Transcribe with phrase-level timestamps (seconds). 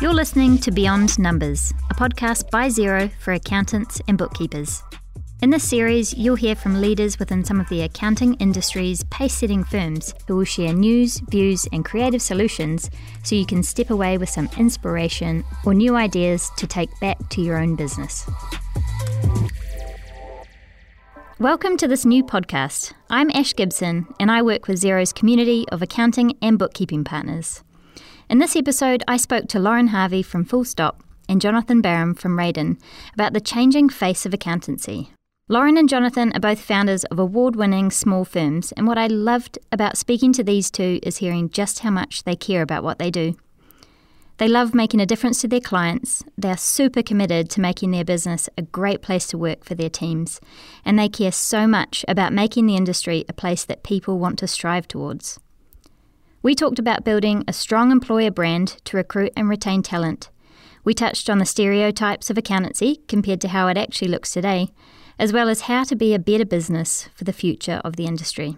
[0.00, 4.80] You're listening to Beyond Numbers, a podcast by Xero for accountants and bookkeepers.
[5.42, 9.64] In this series, you'll hear from leaders within some of the accounting industry's pace setting
[9.64, 12.88] firms who will share news, views, and creative solutions
[13.24, 17.40] so you can step away with some inspiration or new ideas to take back to
[17.40, 18.24] your own business.
[21.40, 22.92] Welcome to this new podcast.
[23.10, 27.64] I'm Ash Gibson, and I work with Xero's community of accounting and bookkeeping partners.
[28.30, 32.38] In this episode, I spoke to Lauren Harvey from Full Stop and Jonathan Bareham from
[32.38, 32.78] Raedan
[33.14, 35.10] about the changing face of accountancy.
[35.48, 39.58] Lauren and Jonathan are both founders of award winning small firms, and what I loved
[39.72, 43.10] about speaking to these two is hearing just how much they care about what they
[43.10, 43.34] do.
[44.36, 48.04] They love making a difference to their clients, they are super committed to making their
[48.04, 50.38] business a great place to work for their teams,
[50.84, 54.46] and they care so much about making the industry a place that people want to
[54.46, 55.40] strive towards.
[56.40, 60.30] We talked about building a strong employer brand to recruit and retain talent.
[60.84, 64.70] We touched on the stereotypes of accountancy compared to how it actually looks today,
[65.18, 68.54] as well as how to be a better business for the future of the industry.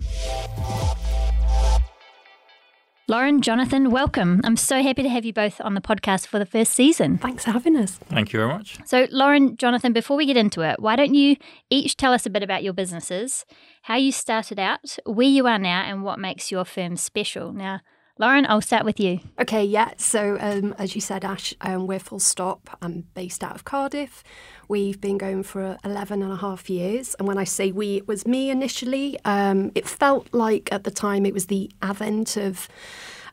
[3.10, 4.40] Lauren, Jonathan, welcome.
[4.44, 7.18] I'm so happy to have you both on the podcast for the first season.
[7.18, 7.98] Thanks for having us.
[8.08, 8.78] Thank you very much.
[8.84, 11.34] So, Lauren, Jonathan, before we get into it, why don't you
[11.70, 13.44] each tell us a bit about your businesses,
[13.82, 17.52] how you started out, where you are now, and what makes your firm special?
[17.52, 17.80] Now,
[18.20, 19.20] Lauren, I'll start with you.
[19.40, 19.92] Okay, yeah.
[19.96, 22.76] So, um, as you said, Ash, um, we're full stop.
[22.82, 24.22] I'm based out of Cardiff.
[24.68, 27.14] We've been going for 11 and a half years.
[27.18, 29.18] And when I say we, it was me initially.
[29.24, 32.68] Um, it felt like at the time it was the advent of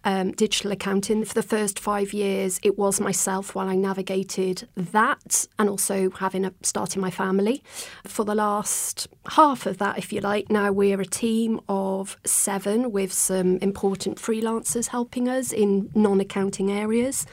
[0.03, 1.25] um, digital accounting.
[1.25, 6.45] For the first five years, it was myself while I navigated that and also having
[6.45, 7.63] a starting my family.
[8.05, 12.91] For the last half of that, if you like, now we're a team of seven
[12.91, 17.25] with some important freelancers helping us in non accounting areas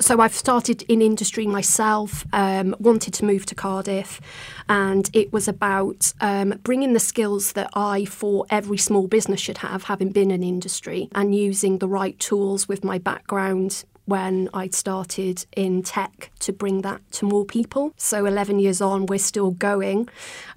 [0.00, 4.20] so I've started in industry myself, um, wanted to move to Cardiff,
[4.68, 9.58] and it was about um, bringing the skills that I thought every small business should
[9.58, 14.74] have, having been in industry, and using the right tools with my background when I'd
[14.74, 17.92] started in tech to bring that to more people.
[17.98, 20.08] So 11 years on, we're still going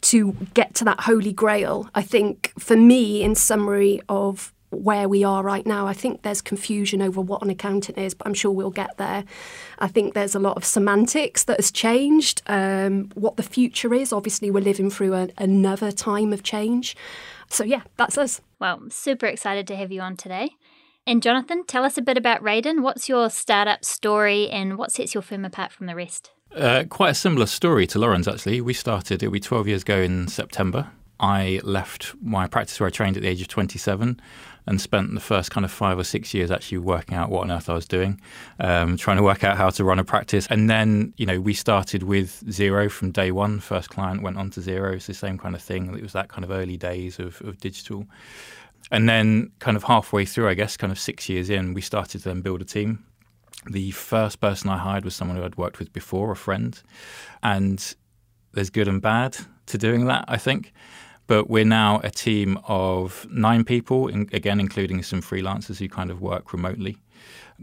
[0.01, 1.90] to get to that holy grail.
[1.94, 5.85] I think for me, in summary of where we are right now.
[5.85, 9.23] I think there's confusion over what an accountant is, but I'm sure we'll get there.
[9.79, 12.41] I think there's a lot of semantics that has changed.
[12.47, 16.95] Um, what the future is, obviously, we're living through a, another time of change.
[17.49, 18.41] So, yeah, that's us.
[18.59, 20.51] Well, I'm super excited to have you on today.
[21.05, 22.81] And Jonathan, tell us a bit about Raedan.
[22.81, 26.31] What's your startup story and what sets your firm apart from the rest?
[26.55, 28.61] Uh, quite a similar story to Lauren's, actually.
[28.61, 30.91] We started, it'll be 12 years ago in September.
[31.19, 34.19] I left my practice where I trained at the age of 27
[34.71, 37.51] and spent the first kind of five or six years actually working out what on
[37.51, 38.21] earth I was doing,
[38.61, 40.47] um, trying to work out how to run a practice.
[40.49, 43.59] And then, you know, we started with Xero from day one.
[43.59, 44.95] First client went on to Xero.
[44.95, 45.93] It's the same kind of thing.
[45.93, 48.05] It was that kind of early days of, of digital.
[48.91, 52.21] And then, kind of halfway through, I guess, kind of six years in, we started
[52.21, 53.03] to then build a team.
[53.69, 56.81] The first person I hired was someone who I'd worked with before, a friend.
[57.43, 57.93] And
[58.53, 60.71] there's good and bad to doing that, I think.
[61.27, 66.11] But we're now a team of nine people, in, again, including some freelancers who kind
[66.11, 66.97] of work remotely.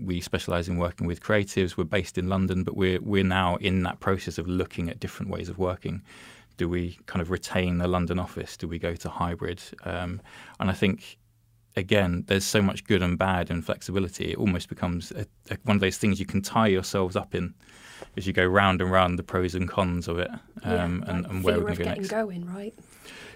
[0.01, 1.77] We specialize in working with creatives.
[1.77, 5.31] We're based in London, but we're, we're now in that process of looking at different
[5.31, 6.03] ways of working.
[6.57, 8.57] Do we kind of retain the London office?
[8.57, 9.63] Do we go to hybrid?
[9.85, 10.21] Um,
[10.59, 11.19] and I think
[11.79, 14.33] again, there's so much good and bad in flexibility.
[14.33, 17.55] It almost becomes a, a, one of those things you can tie yourselves up in
[18.17, 20.31] as you go round and round the pros and cons of it,
[20.65, 22.09] um, yeah, and, and, where we're going to go next.
[22.09, 22.75] Going right.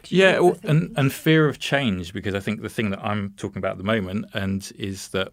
[0.08, 3.72] Yeah, and and fear of change because I think the thing that I'm talking about
[3.72, 5.32] at the moment and is that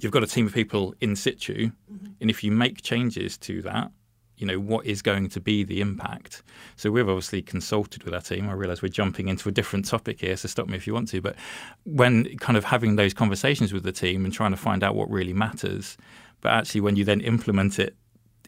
[0.00, 2.06] you've got a team of people in situ, mm-hmm.
[2.20, 3.90] and if you make changes to that,
[4.36, 6.42] you know what is going to be the impact.
[6.76, 8.48] So we've obviously consulted with our team.
[8.48, 11.08] I realise we're jumping into a different topic here, so stop me if you want
[11.08, 11.20] to.
[11.20, 11.36] But
[11.84, 15.10] when kind of having those conversations with the team and trying to find out what
[15.10, 15.96] really matters,
[16.40, 17.96] but actually when you then implement it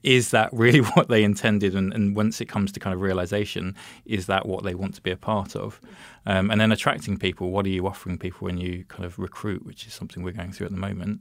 [0.02, 1.74] is that really what they intended?
[1.74, 3.74] And, and, once it comes to kind of realization,
[4.06, 5.80] is that what they want to be a part of?
[6.24, 9.66] Um, and then attracting people, what are you offering people when you kind of recruit,
[9.66, 11.20] which is something we're going through at the moment,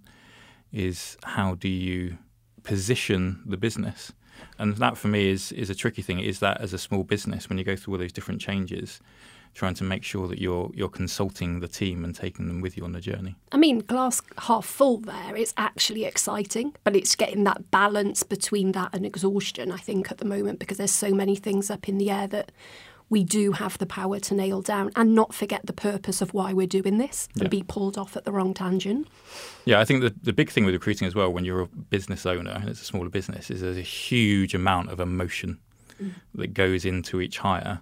[0.71, 2.17] is how do you
[2.63, 4.13] position the business?
[4.57, 6.19] And that for me is is a tricky thing.
[6.19, 8.99] Is that as a small business, when you go through all those different changes,
[9.55, 12.83] trying to make sure that you're you're consulting the team and taking them with you
[12.83, 13.35] on the journey.
[13.51, 15.35] I mean, glass half full there.
[15.35, 19.71] It's actually exciting, but it's getting that balance between that and exhaustion.
[19.71, 22.51] I think at the moment because there's so many things up in the air that
[23.09, 26.53] we do have the power to nail down and not forget the purpose of why
[26.53, 27.49] we're doing this and Yeah.
[27.49, 29.07] be pulled off at the wrong tangent.
[29.65, 32.25] Yeah, I think the, the big thing with recruiting as well, when you're a business
[32.25, 35.59] owner and it's a smaller business, is there's a huge amount of emotion
[36.33, 37.79] that goes into each hire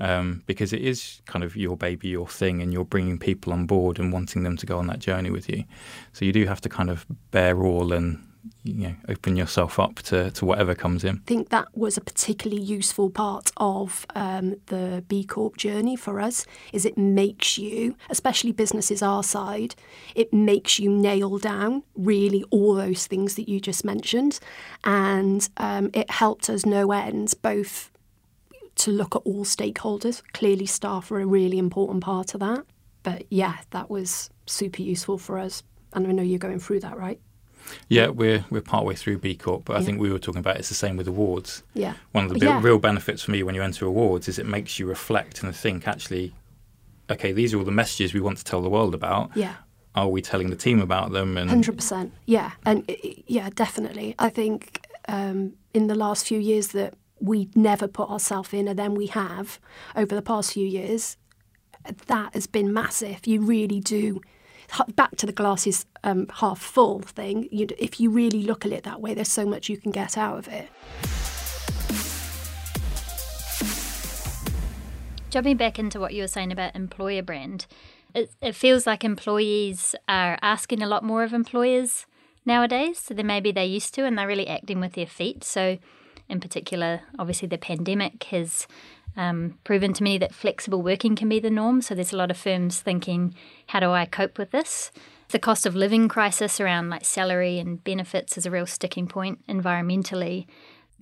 [0.00, 3.66] um, because it is kind of your baby, your thing, and you're bringing people on
[3.66, 5.64] board and wanting them to go on that journey with you.
[6.12, 8.26] So you do have to kind of bear all and
[8.62, 11.16] you know open yourself up to, to whatever comes in.
[11.16, 16.20] I think that was a particularly useful part of um, the B Corp journey for
[16.20, 16.46] us.
[16.72, 19.74] Is it makes you, especially businesses our side,
[20.14, 24.38] it makes you nail down really all those things that you just mentioned,
[24.84, 27.90] and um, it helped us no end both
[28.74, 30.22] to look at all stakeholders.
[30.32, 32.64] Clearly, staff are a really important part of that.
[33.02, 35.62] But yeah, that was super useful for us.
[35.92, 37.20] And I know you're going through that, right?
[37.88, 39.84] Yeah, we're we're partway through B Corp, but I Yeah.
[39.86, 41.62] think we were talking about it's the same with awards.
[41.74, 41.94] Yeah.
[42.12, 42.60] One of the Yeah.
[42.62, 45.86] real, benefits for me when you enter awards is it makes you reflect and think
[45.88, 46.32] actually,
[47.10, 49.30] okay, these are all the messages we want to tell the world about.
[49.36, 49.54] Yeah.
[49.94, 51.36] Are we telling the team about them?
[51.36, 54.14] And Hundred percent, yeah, and i- i- yeah, definitely.
[54.18, 58.78] I think um, in the last few years that we never put ourselves in, and
[58.78, 59.58] then we have
[59.96, 61.16] over the past few years,
[62.06, 63.26] that has been massive.
[63.26, 64.20] You really do.
[64.94, 67.48] Back to the glasses um, half full thing.
[67.52, 70.16] You, if you really look at it that way, there's so much you can get
[70.16, 70.68] out of it.
[75.30, 77.66] Jumping back into what you were saying about employer brand,
[78.14, 82.06] it, it feels like employees are asking a lot more of employers
[82.44, 85.44] nowadays than maybe they used to, and they're really acting with their feet.
[85.44, 85.78] So,
[86.28, 88.66] in particular, obviously, the pandemic has
[89.16, 91.82] um, proven to me that flexible working can be the norm.
[91.82, 93.34] So, there's a lot of firms thinking,
[93.68, 94.90] how do I cope with this?
[95.30, 99.46] The cost of living crisis around like salary and benefits is a real sticking point
[99.46, 100.46] environmentally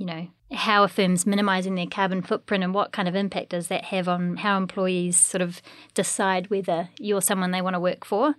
[0.01, 3.69] you know, how are firms minimizing their carbon footprint and what kind of impact does
[3.69, 5.61] that have on how employees sort of
[5.93, 8.35] decide whether you're someone they want to work for?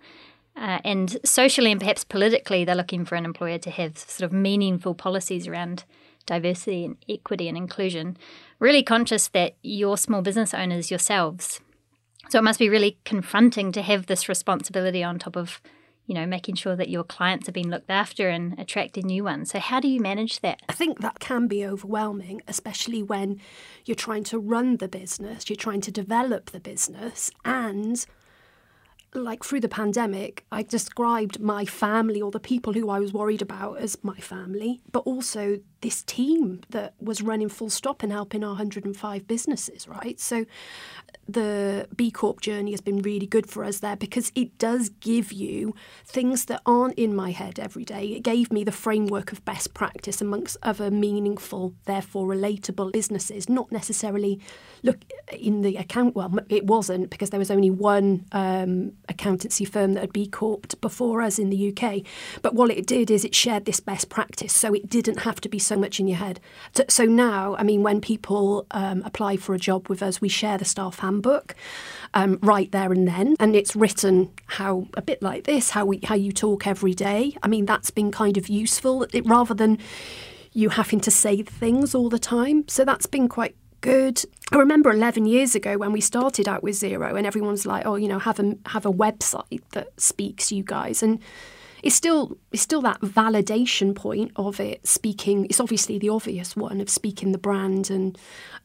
[0.55, 4.33] Uh, and socially and perhaps politically, they're looking for an employer to have sort of
[4.33, 5.83] meaningful policies around
[6.25, 8.17] diversity and equity and inclusion.
[8.61, 11.61] Really conscious that you're small business owners yourselves.
[12.29, 15.59] So it must be really confronting to have this responsibility on top of,
[16.05, 19.49] you know, making sure that your clients are being looked after and attracting new ones.
[19.49, 20.61] So how do you manage that?
[20.69, 23.41] I think that can be overwhelming, especially when
[23.85, 28.05] you're trying to run the business, you're trying to develop the business, and
[29.13, 33.41] like through the pandemic, I described my family or the people who I was worried
[33.41, 38.43] about as my family, but also this team that was running full stop and helping
[38.43, 40.19] our 105 businesses, right?
[40.19, 40.45] So
[41.31, 45.31] the B Corp journey has been really good for us there because it does give
[45.31, 45.73] you
[46.05, 48.07] things that aren't in my head every day.
[48.07, 53.71] It gave me the framework of best practice amongst other meaningful, therefore relatable businesses, not
[53.71, 54.39] necessarily
[54.83, 54.99] look
[55.31, 56.15] in the account.
[56.15, 60.79] Well, it wasn't because there was only one um, accountancy firm that had B Corped
[60.81, 62.01] before us in the UK.
[62.41, 65.49] But what it did is it shared this best practice, so it didn't have to
[65.49, 66.39] be so much in your head.
[66.75, 70.29] So, so now, I mean, when people um, apply for a job with us, we
[70.29, 71.20] share the staff handbook
[72.13, 75.99] um, right there and then, and it's written how a bit like this, how we
[76.03, 77.37] how you talk every day.
[77.41, 79.77] I mean, that's been kind of useful it, rather than
[80.53, 82.67] you having to say things all the time.
[82.67, 84.23] So that's been quite good.
[84.51, 87.95] I remember 11 years ago when we started out with Xero, and everyone's like, "Oh,
[87.95, 91.19] you know, have a have a website that speaks you guys," and
[91.83, 95.45] it's still it's still that validation point of it speaking.
[95.45, 98.17] It's obviously the obvious one of speaking the brand and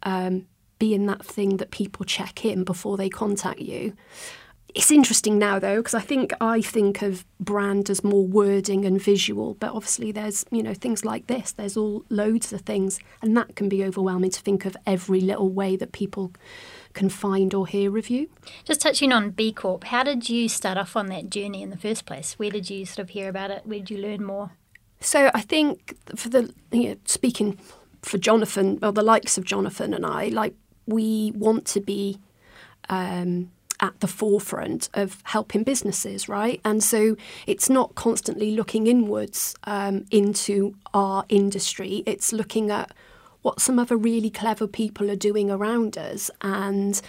[0.03, 0.47] um,
[0.79, 3.95] being that thing that people check in before they contact you.
[4.75, 9.01] It's interesting now though because I think I think of brand as more wording and
[9.01, 11.53] visual, but obviously there's you know things like this.
[11.53, 15.49] There's all loads of things, and that can be overwhelming to think of every little
[15.49, 16.33] way that people
[16.93, 18.29] can find or hear of you.
[18.65, 21.79] Just touching on B Corp, how did you start off on that journey in the
[21.79, 22.35] first place?
[22.39, 23.63] Where did you sort of hear about it?
[23.65, 24.51] Where did you learn more?
[25.01, 27.59] So I think for the you know, speaking
[28.03, 30.55] for Jonathan or the likes of Jonathan and I, like
[30.87, 32.19] we want to be
[32.89, 33.51] um,
[33.81, 36.61] at the forefront of helping businesses, right?
[36.65, 37.17] And so
[37.47, 42.03] it's not constantly looking inwards um, into our industry.
[42.07, 42.93] It's looking at
[43.43, 47.01] what some other really clever people are doing around us and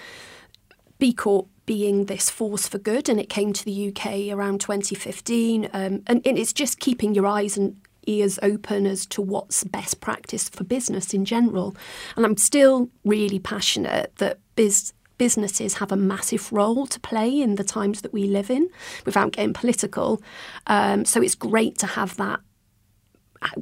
[1.00, 5.66] B Corp being this force for good, and it came to the UK around 2015.
[5.66, 10.02] Um, and, and it's just keeping your eyes and ears open as to what's best
[10.02, 11.76] practice for business in general.
[12.16, 17.56] And I'm still really passionate that biz, businesses have a massive role to play in
[17.56, 18.70] the times that we live in
[19.06, 20.22] without getting political.
[20.68, 22.40] Um, so it's great to have that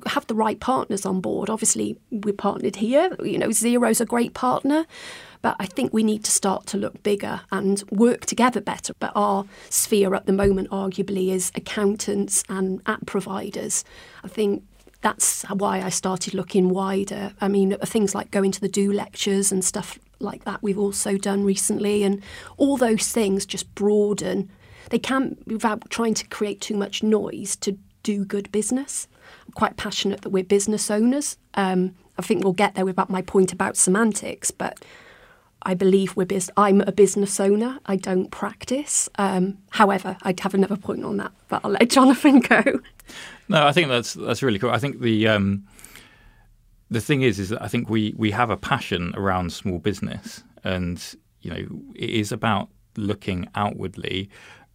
[0.06, 1.50] have the right partners on board.
[1.50, 3.16] Obviously, we're partnered here.
[3.24, 4.86] You know, Xero's a great partner,
[5.46, 8.94] but I think we need to start to look bigger and work together better.
[8.98, 13.86] But our sphere at the moment, arguably, is accountants and app providers.
[14.24, 14.64] I think
[15.02, 17.34] that's why I started looking wider.
[17.40, 21.16] I mean, things like going to the do lectures and stuff like that we've also
[21.16, 22.24] done recently, and
[22.58, 24.50] all those things just broaden.
[24.90, 29.08] They can, without trying to create too much noise, to do good business.
[29.46, 31.38] I'm quite passionate that we're business owners.
[31.54, 34.84] Um, I think we'll get there with my point about semantics, but
[35.66, 37.80] I believe we're bus- I'm a business owner.
[37.86, 39.10] I don't practice.
[39.18, 42.64] Um, however, I'd have another point on that, but I'll let Jonathan go.
[43.50, 44.72] No, I think that's that's really cool.
[44.72, 45.66] I think the um,
[46.90, 50.44] the thing is, is that I think we we have a passion around small business,
[50.64, 51.04] and
[51.42, 54.30] you know, it is about looking outwardly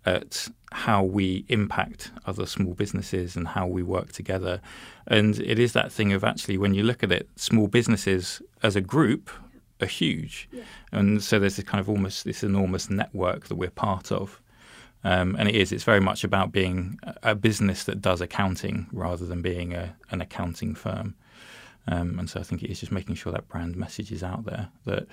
[0.06, 4.60] at how we impact other small businesses and how we work together.
[5.06, 8.76] And it is that thing of actually, when you look at it, small businesses as
[8.76, 9.30] a group
[9.82, 10.48] are huge.
[10.52, 10.62] Yeah.
[10.92, 14.40] And so there's this kind of almost this enormous network that we're part of.
[15.02, 19.24] Um, and it is, it's very much about being a business that does accounting rather
[19.24, 21.14] than being a, an accounting firm.
[21.88, 24.44] Um, and so I think it is just making sure that brand message is out
[24.44, 25.06] there that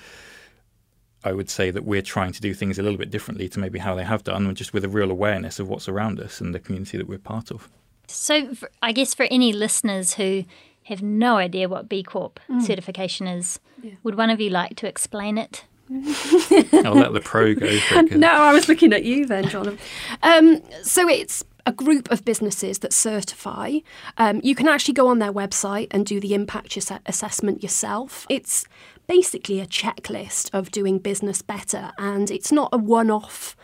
[1.23, 3.79] I would say that we're trying to do things a little bit differently to maybe
[3.79, 6.59] how they have done, just with a real awareness of what's around us and the
[6.59, 7.69] community that we're part of.
[8.07, 10.45] So, I guess for any listeners who
[10.87, 12.61] have no idea what B Corp mm.
[12.61, 13.91] certification is, yeah.
[14.03, 15.65] would one of you like to explain it?
[15.89, 17.67] I'll let the pro go.
[18.15, 19.77] no, I was looking at you then, John.
[20.23, 23.79] Um, so it's a group of businesses that certify.
[24.17, 28.25] Um, you can actually go on their website and do the impact assessment yourself.
[28.29, 28.65] It's
[29.07, 33.55] basically a checklist of doing business better, and it's not a one-off.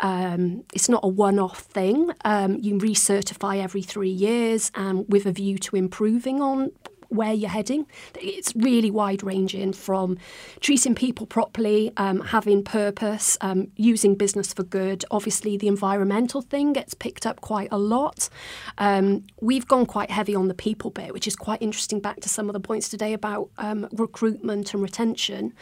[0.00, 2.10] Um, it's not a one-off thing.
[2.24, 6.72] Um, you recertify every three years, and with a view to improving on
[7.08, 7.86] where you're heading.
[8.20, 10.18] It's really wide ranging from
[10.60, 15.04] treating people properly, um, having purpose, um, using business for good.
[15.10, 18.28] Obviously, the environmental thing gets picked up quite a lot.
[18.78, 22.00] Um, we've gone quite heavy on the people bit, which is quite interesting.
[22.00, 25.52] Back to some of the points today about um, recruitment and retention.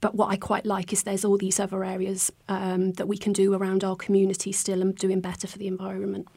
[0.00, 3.32] But what I quite like is there's all these other areas um, that we can
[3.32, 6.28] do around our community still and doing better for the environment.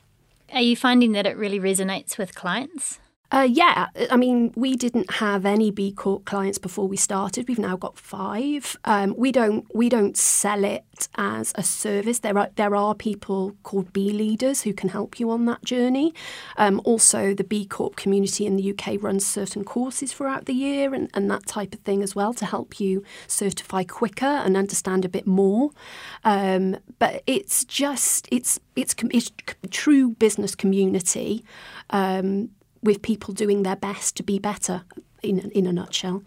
[0.51, 2.99] Are you finding that it really resonates with clients?
[3.31, 7.47] Uh, yeah, I mean, we didn't have any B Corp clients before we started.
[7.47, 8.75] We've now got five.
[8.83, 12.19] Um, we don't we don't sell it as a service.
[12.19, 16.13] There are there are people called B leaders who can help you on that journey.
[16.57, 20.93] Um, also, the B Corp community in the UK runs certain courses throughout the year
[20.93, 25.05] and, and that type of thing as well to help you certify quicker and understand
[25.05, 25.71] a bit more.
[26.25, 29.31] Um, but it's just it's it's it's
[29.69, 31.45] true business community.
[32.83, 34.83] With people doing their best to be better,
[35.23, 36.23] in, in a nutshell.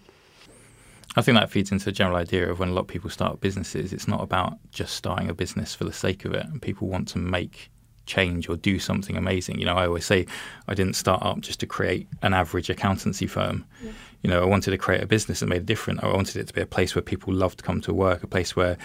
[1.17, 3.41] I think that feeds into the general idea of when a lot of people start
[3.41, 6.45] businesses, it's not about just starting a business for the sake of it.
[6.45, 7.71] And people want to make
[8.07, 9.59] change or do something amazing.
[9.59, 10.27] You know, I always say
[10.67, 13.65] I didn't start up just to create an average accountancy firm.
[13.83, 13.93] Yeah.
[14.23, 16.01] You know, I wanted to create a business that made a difference.
[16.03, 18.27] I wanted it to be a place where people loved to come to work, a
[18.27, 18.77] place where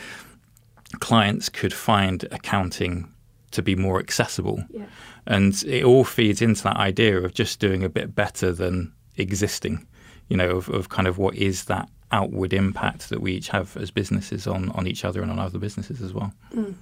[0.99, 3.11] clients could find accounting
[3.51, 4.63] to be more accessible.
[4.69, 4.85] Yeah.
[5.25, 9.85] And it all feeds into that idea of just doing a bit better than existing,
[10.27, 13.77] you know, of, of kind of what is that outward impact that we each have
[13.77, 16.33] as businesses on, on each other and on other businesses as well.
[16.53, 16.75] Mm.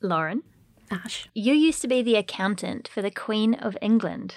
[0.00, 0.42] Lauren?
[0.90, 1.28] Ash?
[1.34, 4.34] You used to be the accountant for the Queen of England.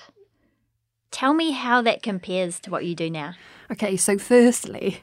[1.11, 3.33] Tell me how that compares to what you do now.
[3.71, 4.99] Okay, so firstly,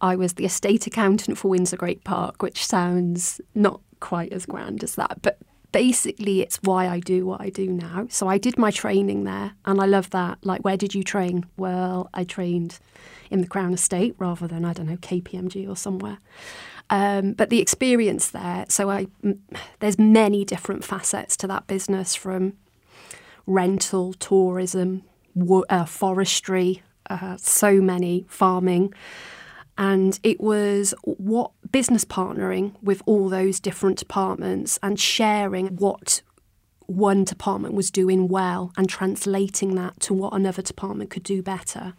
[0.00, 4.82] I was the estate accountant for Windsor Great Park, which sounds not quite as grand
[4.84, 5.38] as that, but
[5.76, 8.06] basically it's why I do what I do now.
[8.08, 10.38] So I did my training there and I love that.
[10.42, 11.44] Like, where did you train?
[11.58, 12.78] Well, I trained
[13.30, 16.16] in the Crown Estate rather than, I don't know, KPMG or somewhere.
[16.88, 19.08] Um, but the experience there, so I,
[19.80, 22.54] there's many different facets to that business from
[23.46, 25.02] rental, tourism,
[25.68, 28.94] uh, forestry, uh, so many, farming
[29.78, 36.22] and it was what business partnering with all those different departments and sharing what
[36.86, 41.94] one department was doing well and translating that to what another department could do better.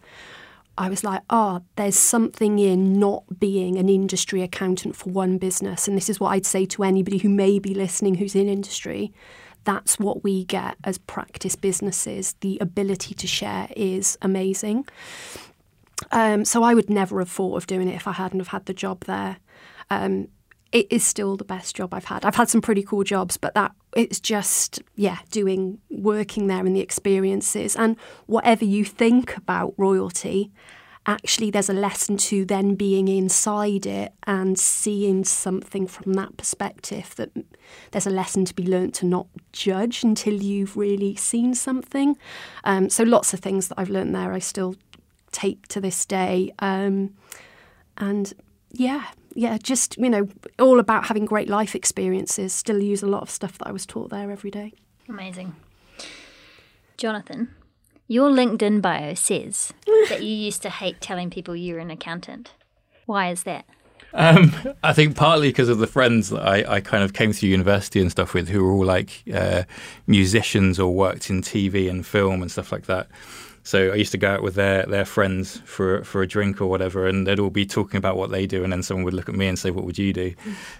[0.76, 5.88] I was like, oh, there's something in not being an industry accountant for one business.
[5.88, 9.12] And this is what I'd say to anybody who may be listening who's in industry.
[9.64, 12.36] That's what we get as practice businesses.
[12.40, 14.86] The ability to share is amazing.
[16.12, 18.66] Um, so I would never have thought of doing it if I hadn't have had
[18.66, 19.38] the job there.
[19.90, 20.28] Um,
[20.70, 22.24] it is still the best job I've had.
[22.24, 26.76] I've had some pretty cool jobs, but that it's just yeah doing working there and
[26.76, 30.52] the experiences and whatever you think about royalty
[31.06, 37.14] actually there's a lesson to then being inside it and seeing something from that perspective
[37.16, 37.30] that
[37.92, 42.16] there's a lesson to be learnt to not judge until you've really seen something
[42.64, 44.74] um, so lots of things that i've learned there i still
[45.32, 47.14] take to this day um,
[47.96, 48.32] and
[48.72, 53.22] yeah yeah just you know all about having great life experiences still use a lot
[53.22, 54.72] of stuff that i was taught there every day
[55.08, 55.54] amazing
[56.96, 57.48] jonathan
[58.10, 59.74] your LinkedIn bio says
[60.08, 62.54] that you used to hate telling people you were an accountant.
[63.04, 63.66] Why is that?
[64.14, 67.50] Um, I think partly because of the friends that I, I, kind of came through
[67.50, 69.64] university and stuff with who were all like uh,
[70.06, 73.08] musicians or worked in TV and film and stuff like that.
[73.68, 76.68] So I used to go out with their their friends for for a drink or
[76.68, 79.28] whatever, and they'd all be talking about what they do, and then someone would look
[79.28, 80.32] at me and say, "What would you do?"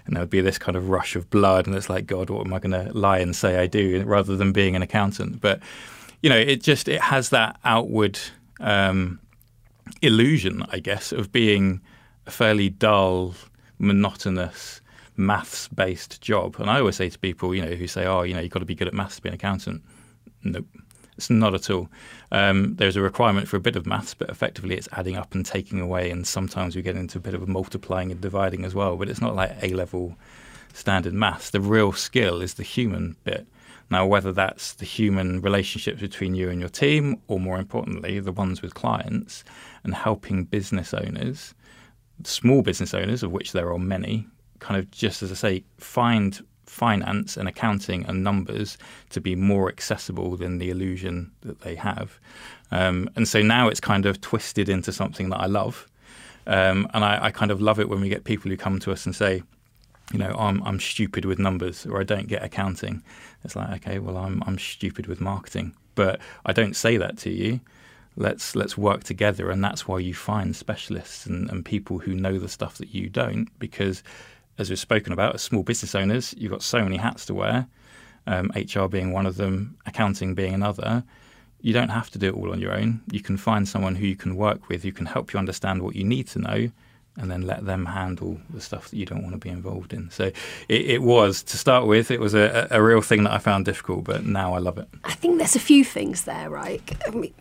[0.07, 2.47] And there would be this kind of rush of blood, and it's like, God, what
[2.47, 5.39] am I going to lie and say I do, rather than being an accountant?
[5.39, 5.59] But
[6.23, 8.17] you know, it just it has that outward
[8.59, 9.19] um,
[10.01, 11.81] illusion, I guess, of being
[12.25, 13.35] a fairly dull,
[13.77, 14.81] monotonous,
[15.15, 16.55] maths-based job.
[16.57, 18.65] And I always say to people, you know, who say, "Oh, you know, you've got
[18.65, 19.83] to be good at maths to be an accountant."
[20.43, 20.65] Nope.
[21.19, 21.89] It's not at all.
[22.31, 25.45] Um, there's a requirement for a bit of maths, but effectively it's adding up and
[25.45, 28.95] taking away, and sometimes we get into a bit of multiplying and dividing as well.
[28.95, 30.15] But it's not like A level
[30.71, 31.49] standard maths.
[31.49, 33.45] The real skill is the human bit.
[33.91, 38.31] Now, whether that's the human relationships between you and your team, or more importantly, the
[38.31, 39.43] ones with clients,
[39.83, 41.53] and helping business owners,
[42.23, 44.25] small business owners, of which there are many,
[44.59, 48.77] kind of just as I say, find finance and accounting and numbers
[49.09, 52.19] to be more accessible than the illusion that they have.
[52.71, 55.87] Um, and so now it's kind of twisted into something that I love.
[56.45, 58.91] Um, and I, I kind of love it when we get people who come to
[58.91, 59.43] us and say,
[60.11, 63.03] you know, I'm I'm stupid with numbers or I don't get accounting.
[63.43, 67.29] It's like, okay, well, I'm I'm stupid with marketing, but I don't say that to
[67.29, 67.59] you.
[68.15, 72.39] Let's let's work together, and that's why you find specialists and, and people who know
[72.39, 73.47] the stuff that you don't.
[73.59, 74.03] Because,
[74.59, 77.67] as we've spoken about, as small business owners, you've got so many hats to wear.
[78.27, 81.03] Um, HR being one of them, accounting being another.
[81.61, 83.01] You don't have to do it all on your own.
[83.11, 85.95] You can find someone who you can work with, who can help you understand what
[85.95, 86.69] you need to know,
[87.17, 90.09] and then let them handle the stuff that you don't want to be involved in.
[90.09, 90.25] So
[90.69, 93.65] it, it was, to start with, it was a, a, real thing that I found
[93.65, 94.87] difficult, but now I love it.
[95.03, 96.81] I think there's a few things there, right?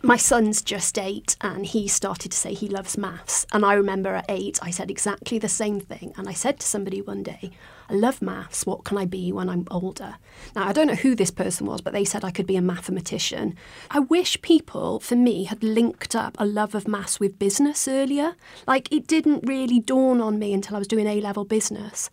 [0.03, 3.47] My son's just eight and he started to say he loves maths.
[3.53, 6.13] And I remember at eight, I said exactly the same thing.
[6.17, 7.51] And I said to somebody one day,
[7.91, 8.67] I love maths.
[8.67, 10.17] What can I be when I'm older?
[10.55, 12.63] Now, I don't know who this person was, but they said I could be a
[12.63, 13.57] mathematician.
[13.91, 18.35] I wish people, for me, had linked up a love of maths with business earlier.
[18.67, 22.11] Like, it didn't really dawn on me until I was doing A level business.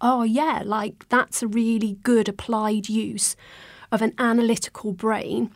[0.00, 3.36] Oh, yeah, like that's a really good applied use
[3.90, 5.50] of an analytical brain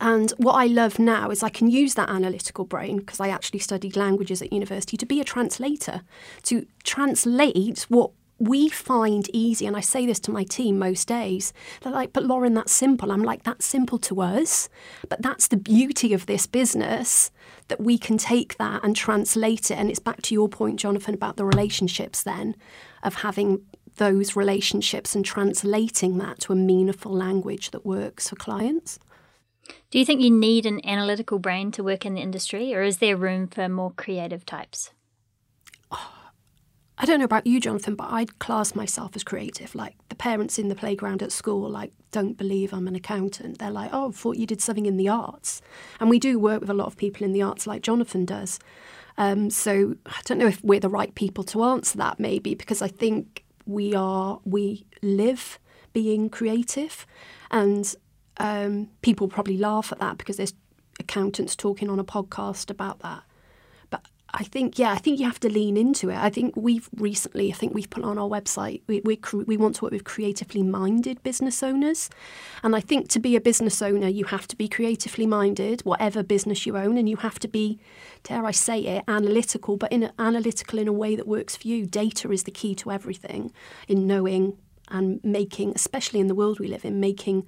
[0.00, 3.60] and what I love now is I can use that analytical brain, because I actually
[3.60, 6.02] studied languages at university, to be a translator,
[6.44, 11.52] to translate what we find easy, and I say this to my team most days,
[11.80, 13.10] they're like, but Lauren, that's simple.
[13.10, 14.68] I'm like, that's simple to us.
[15.08, 17.30] But that's the beauty of this business
[17.66, 19.78] that we can take that and translate it.
[19.78, 22.54] And it's back to your point, Jonathan, about the relationships then,
[23.02, 23.62] of having
[23.96, 29.00] those relationships and translating that to a meaningful language that works for clients.
[29.90, 32.98] Do you think you need an analytical brain to work in the industry, or is
[32.98, 34.92] there room for more creative types?
[37.00, 39.74] I don't know about you, Jonathan, but I'd class myself as creative.
[39.74, 43.58] Like the parents in the playground at school, like, don't believe I'm an accountant.
[43.58, 45.62] They're like, oh, I thought you did something in the arts.
[46.00, 48.58] And we do work with a lot of people in the arts, like Jonathan does.
[49.16, 52.82] Um, so I don't know if we're the right people to answer that, maybe, because
[52.82, 55.60] I think we are, we live
[55.92, 57.06] being creative.
[57.50, 57.94] And
[58.38, 60.54] um, people probably laugh at that because there's
[60.98, 63.22] accountants talking on a podcast about that.
[64.40, 66.16] I think, yeah, I think you have to lean into it.
[66.16, 69.74] I think we've recently, I think we've put on our website, we, we, we want
[69.76, 72.08] to work with creatively minded business owners.
[72.62, 76.22] And I think to be a business owner, you have to be creatively minded, whatever
[76.22, 77.80] business you own, and you have to be,
[78.22, 81.66] dare I say it, analytical, but in a, analytical in a way that works for
[81.66, 81.84] you.
[81.84, 83.52] Data is the key to everything
[83.88, 84.56] in knowing
[84.88, 87.44] and making, especially in the world we live in, making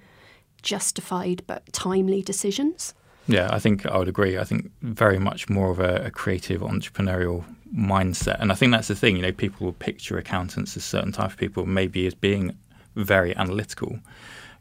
[0.60, 2.94] justified but timely decisions.
[3.30, 4.38] Yeah, I think I would agree.
[4.38, 8.40] I think very much more of a, a, creative entrepreneurial mindset.
[8.40, 11.30] And I think that's the thing, you know, people will picture accountants as certain type
[11.30, 12.56] of people, maybe as being
[12.96, 14.00] very analytical.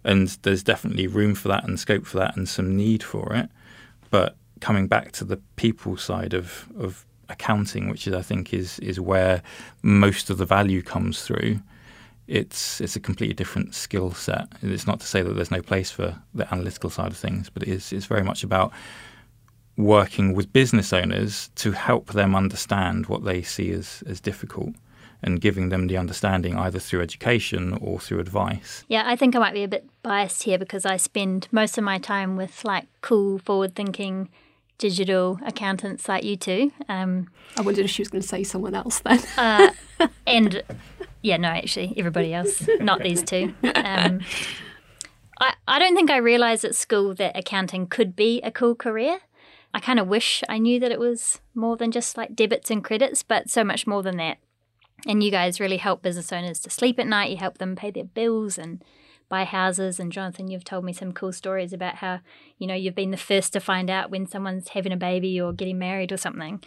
[0.04, 3.50] And there's definitely room for that and scope for that and some need for it.
[4.12, 8.78] But coming back to the people side of, of accounting, which is I think is
[8.80, 9.42] is where
[9.82, 11.60] most of the value comes through,
[12.30, 14.48] it's it's a completely different skill set.
[14.62, 17.64] It's not to say that there's no place for the analytical side of things, but
[17.64, 18.72] it is it's very much about
[19.76, 24.76] working with business owners to help them understand what they see as, as difficult
[25.24, 28.84] and giving them the understanding either through education or through advice.
[28.90, 31.84] Yeah, I think I might be a bit biased here because I spend most of
[31.84, 34.30] my time with like cool, forward thinking
[34.78, 36.72] digital accountants like you two.
[36.88, 39.22] Um, I wondered if she was going to say someone else then.
[39.38, 39.72] uh,
[40.26, 40.64] and
[41.22, 43.54] yeah, no, actually, everybody else, not these two.
[43.76, 44.22] Um,
[45.40, 49.20] I, I don't think I realised at school that accounting could be a cool career.
[49.74, 52.84] I kind of wish I knew that it was more than just like debits and
[52.84, 54.38] credits, but so much more than that.
[55.08, 57.32] And you guys really help business owners to sleep at night.
[57.32, 58.84] You help them pay their bills and
[59.30, 60.00] buy houses.
[60.00, 62.20] And Jonathan, you've told me some cool stories about how,
[62.58, 65.54] you know, you've been the first to find out when someone's having a baby or
[65.54, 66.62] getting married or something.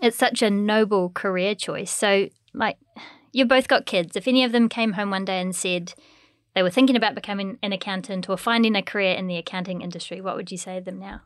[0.00, 1.90] It's such a noble career choice.
[1.90, 2.78] So, like,
[3.32, 4.16] you've both got kids.
[4.16, 5.94] If any of them came home one day and said
[6.54, 10.20] they were thinking about becoming an accountant or finding a career in the accounting industry,
[10.20, 11.22] what would you say to them now?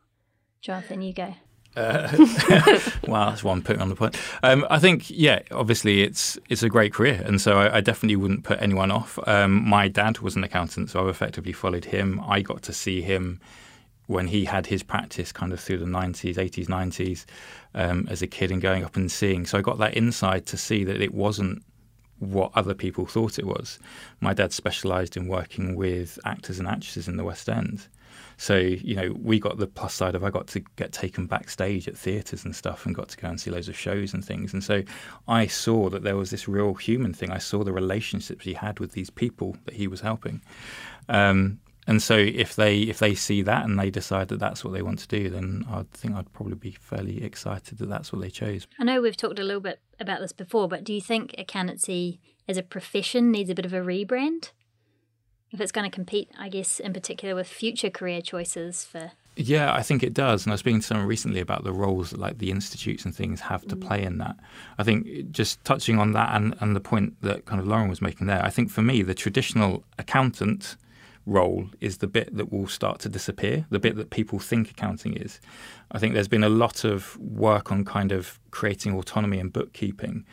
[0.61, 1.35] Jonathan, you go.
[1.75, 2.09] Uh,
[3.07, 4.17] wow, that's one putting on the point.
[4.43, 8.17] Um, I think, yeah, obviously it's it's a great career, and so I, I definitely
[8.17, 9.19] wouldn't put anyone off.
[9.27, 12.21] Um, my dad was an accountant, so I've effectively followed him.
[12.27, 13.41] I got to see him
[14.07, 17.27] when he had his practice, kind of through the nineties, eighties, nineties,
[17.75, 19.47] um, as a kid, and going up and seeing.
[19.47, 21.63] So I got that insight to see that it wasn't
[22.23, 23.79] what other people thought it was.
[24.21, 27.89] My dad specialised in working with actors and actresses in the West End.
[28.37, 31.89] So, you know, we got the plus side of I got to get taken backstage
[31.89, 34.53] at theatres and stuff and got to go and see loads of shows and things.
[34.53, 34.83] And so
[35.29, 37.31] I saw that there was this real human thing.
[37.31, 40.43] I saw the relationships he had with these people that he was helping.
[41.09, 44.73] Um, and so if they if they see that and they decide that that's what
[44.73, 48.23] they want to do, then I think I'd probably be fairly excited that that's what
[48.23, 48.69] they chose.
[48.79, 52.21] I know we've talked a little bit about this before, but do you think accountancy
[52.47, 54.51] as a profession needs a bit of a rebrand?
[55.53, 59.13] if it's going to compete, I guess, in particular with future career choices for.
[59.37, 60.45] Yeah, I think it does.
[60.45, 63.15] And I was speaking to someone recently about the roles that like the institutes and
[63.15, 63.87] things have to mm.
[63.87, 64.37] play in that.
[64.79, 68.03] I think just touching on that and, and the point that kind of Lauren was
[68.03, 70.77] making there, I think for me, the traditional accountant
[71.27, 75.17] role is the bit that will start to disappear, the bit that people think accounting
[75.17, 75.41] is.
[75.91, 80.25] I think there's been a lot of work on kind of creating autonomy in bookkeeping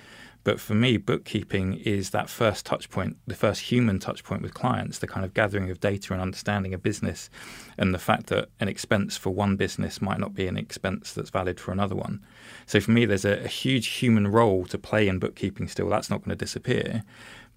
[0.43, 4.53] but for me, bookkeeping is that first touch point, the first human touch point with
[4.53, 7.29] clients, the kind of gathering of data and understanding a business,
[7.77, 11.29] and the fact that an expense for one business might not be an expense that's
[11.29, 12.25] valid for another one.
[12.65, 15.89] So for me, there's a, a huge human role to play in bookkeeping still.
[15.89, 17.03] That's not going to disappear.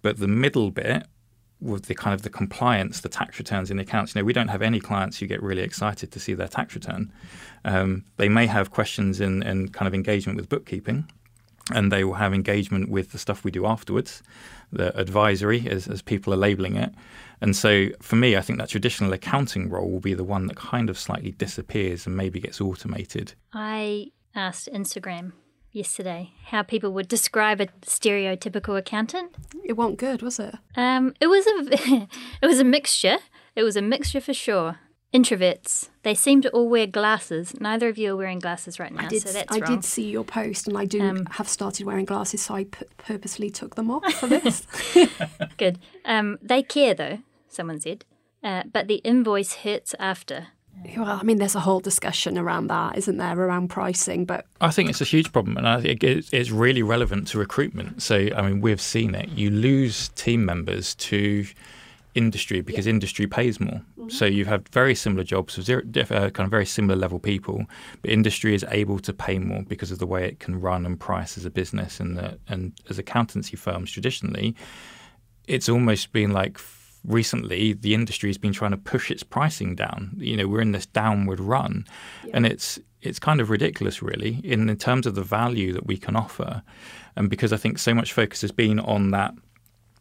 [0.03, 1.07] But the middle bit,
[1.63, 4.15] with the kind of the compliance, the tax returns in the accounts.
[4.15, 6.75] You know, we don't have any clients who get really excited to see their tax
[6.75, 7.13] return.
[7.65, 11.09] Um, they may have questions in, in kind of engagement with bookkeeping,
[11.73, 14.23] and they will have engagement with the stuff we do afterwards,
[14.73, 16.93] the advisory, as, as people are labeling it.
[17.41, 20.57] And so for me, I think that traditional accounting role will be the one that
[20.57, 23.35] kind of slightly disappears and maybe gets automated.
[23.53, 25.33] I asked Instagram
[25.73, 29.35] yesterday how people would describe a stereotypical accountant.
[29.65, 30.55] It wasn't good, was it?
[30.77, 32.09] Um, it was a
[32.43, 33.19] it was a mixture.
[33.57, 34.79] It was a mixture for sure.
[35.15, 35.91] Introverts.
[36.05, 37.55] They seem to all wear glasses.
[37.61, 39.71] Neither of you are wearing glasses right now, I did, so that's I wrong.
[39.75, 42.87] did see your post, and I do um, have started wearing glasses, so I p-
[42.97, 44.67] purposely took them off for this.
[45.59, 45.79] Good.
[46.07, 48.07] Um, they care, though, someone said,
[48.43, 50.47] uh, but the invoice hurts after.
[50.97, 54.25] Well, I mean, there's a whole discussion around that, isn't there, around pricing?
[54.25, 58.03] But I think it's a huge problem, and I think it's really relevant to recruitment.
[58.03, 59.29] So, I mean, we've seen it.
[59.31, 61.47] You lose team members to
[62.15, 62.91] industry because yeah.
[62.91, 63.81] industry pays more.
[63.99, 64.09] Mm-hmm.
[64.09, 67.65] So you have very similar jobs with zero, uh, kind of very similar level people,
[68.03, 70.99] but industry is able to pay more because of the way it can run and
[70.99, 74.55] price as a business and the, and as accountancy firms traditionally,
[75.47, 76.59] it's almost been like
[77.05, 80.13] recently the industry has been trying to push its pricing down.
[80.17, 81.85] You know, we're in this downward run,
[82.25, 82.33] yeah.
[82.35, 85.97] and it's it's kind of ridiculous, really, in, in terms of the value that we
[85.97, 86.63] can offer,
[87.17, 89.35] and because I think so much focus has been on that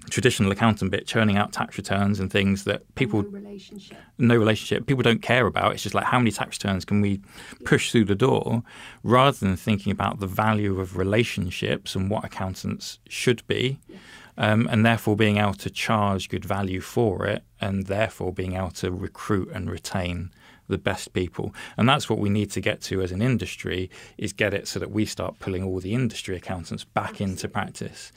[0.09, 3.97] traditional accountant bit churning out tax returns and things that people no relationship.
[4.17, 7.21] no relationship people don't care about it's just like how many tax returns can we
[7.65, 8.63] push through the door
[9.03, 13.97] rather than thinking about the value of relationships and what accountants should be yeah.
[14.41, 18.71] Um, and therefore being able to charge good value for it and therefore being able
[18.71, 20.31] to recruit and retain
[20.67, 24.33] the best people and that's what we need to get to as an industry is
[24.33, 28.11] get it so that we start pulling all the industry accountants back into practice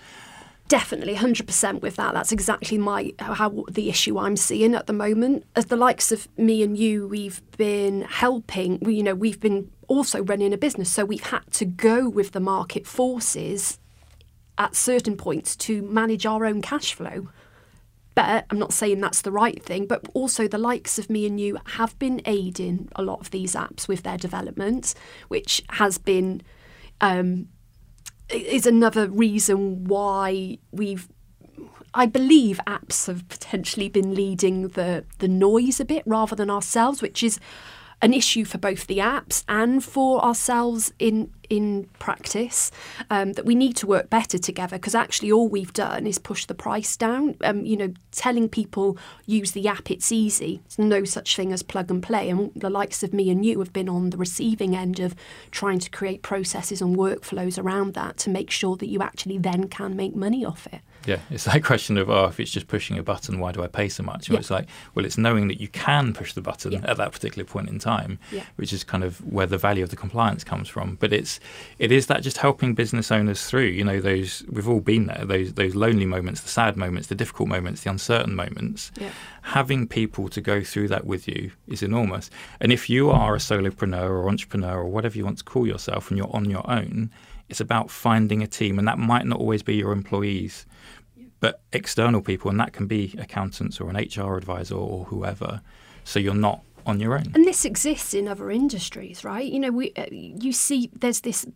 [0.66, 2.14] Definitely, hundred percent with that.
[2.14, 5.44] That's exactly my how the issue I'm seeing at the moment.
[5.54, 8.80] As the likes of me and you, we've been helping.
[8.80, 12.40] You know, we've been also running a business, so we've had to go with the
[12.40, 13.78] market forces
[14.58, 17.28] at certain points to manage our own cash flow.
[18.14, 21.40] But I'm not saying that's the right thing, but also the likes of me and
[21.40, 24.94] you have been aiding a lot of these apps with their development,
[25.28, 26.42] which has been
[27.00, 27.48] um,
[28.28, 31.08] is another reason why we've
[31.96, 37.02] I believe apps have potentially been leading the the noise a bit rather than ourselves,
[37.02, 37.38] which is
[38.02, 42.70] an issue for both the apps and for ourselves in in practice
[43.10, 46.46] um, that we need to work better together because actually all we've done is push
[46.46, 51.04] the price down um, you know telling people use the app it's easy there's no
[51.04, 53.88] such thing as plug and play and the likes of me and you have been
[53.88, 55.14] on the receiving end of
[55.50, 59.68] trying to create processes and workflows around that to make sure that you actually then
[59.68, 62.98] can make money off it yeah, it's that question of, oh, if it's just pushing
[62.98, 64.28] a button, why do I pay so much?
[64.28, 64.38] Yeah.
[64.38, 66.80] It's like, well, it's knowing that you can push the button yeah.
[66.84, 68.44] at that particular point in time, yeah.
[68.56, 70.96] which is kind of where the value of the compliance comes from.
[70.96, 71.40] But it's
[71.78, 75.24] it is that just helping business owners through, you know, those we've all been there,
[75.24, 78.90] those those lonely moments, the sad moments, the difficult moments, the uncertain moments.
[79.42, 82.30] Having people to go through that with you is enormous.
[82.60, 86.10] And if you are a solopreneur or entrepreneur or whatever you want to call yourself,
[86.10, 87.10] and you're on your own.
[87.50, 90.64] It's about finding a team, and that might not always be your employees
[91.44, 95.60] but external people, and that can be accountants or an HR advisor or whoever.
[96.02, 97.32] So you're not on your own.
[97.34, 99.50] And this exists in other industries, right?
[99.50, 101.46] You know, we uh, you see there's this,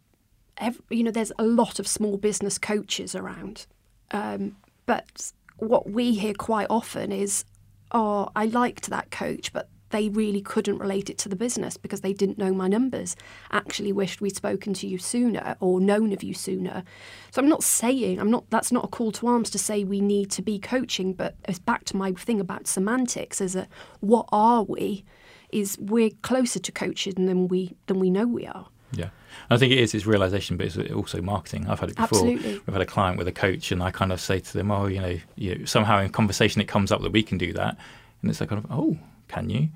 [0.90, 3.66] you know, there's a lot of small business coaches around,
[4.10, 7.44] um, but what we hear quite often is,
[7.92, 12.00] "Oh, I liked that coach, but they really couldn't relate it to the business because
[12.02, 13.16] they didn't know my numbers.
[13.50, 16.84] Actually, wished we'd spoken to you sooner or known of you sooner.
[17.30, 18.48] So I'm not saying I'm not.
[18.50, 21.58] That's not a call to arms to say we need to be coaching, but it's
[21.58, 23.40] back to my thing about semantics.
[23.40, 23.68] Is that
[24.00, 25.04] what are we?
[25.50, 28.66] Is we're closer to coaching than we than we know we are.
[28.92, 29.10] Yeah.
[29.50, 31.68] I think it is, it's realization, but it's also marketing.
[31.68, 32.18] I've had it before.
[32.18, 32.52] Absolutely.
[32.66, 34.86] We've had a client with a coach, and I kind of say to them, oh,
[34.86, 37.76] you know, you somehow in conversation it comes up that we can do that.
[38.20, 39.68] And it's like, kind of, oh, can you?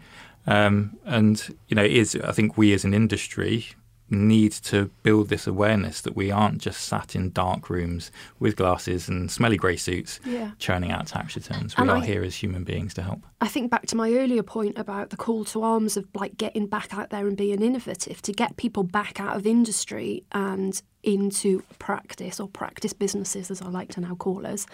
[0.47, 3.69] Um, and you know, it is I think we as an industry
[4.13, 9.09] need to build this awareness that we aren't just sat in dark rooms with glasses
[9.09, 10.53] and smelly grey suits yeah.
[10.59, 11.77] churning out tax returns.
[11.77, 13.25] We and are I, here as human beings to help.
[13.41, 16.67] I think back to my earlier point about the call to arms of like getting
[16.67, 21.63] back out there and being innovative to get people back out of industry and into
[21.79, 24.67] practice or practice businesses as I like to now call us.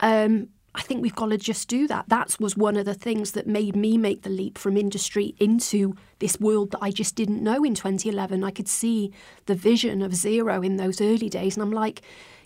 [0.00, 2.08] Um, I think we've got to just do that.
[2.08, 5.96] That was one of the things that made me make the leap from industry into
[6.18, 8.44] this world that I just didn't know in 2011.
[8.44, 9.10] I could see
[9.46, 12.02] the vision of Xero in those early days, and I'm like,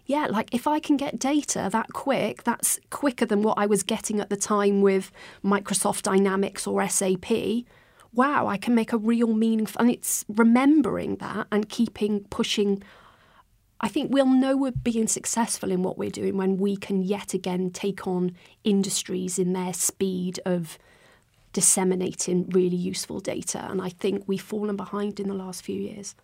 [0.06, 3.82] yeah, like if I can get data that quick, that's quicker than what I was
[3.82, 5.10] getting at the time with
[5.44, 7.30] Microsoft Dynamics or SAP.
[8.12, 12.82] Wow, I can make a real meaningful, and it's remembering that and keeping pushing
[13.80, 17.32] I think we'll know we're being successful in what we're doing when we can yet
[17.32, 20.78] again take on industries in their speed of
[21.52, 23.66] disseminating really useful data.
[23.70, 26.14] And I think we've fallen behind in the last few years.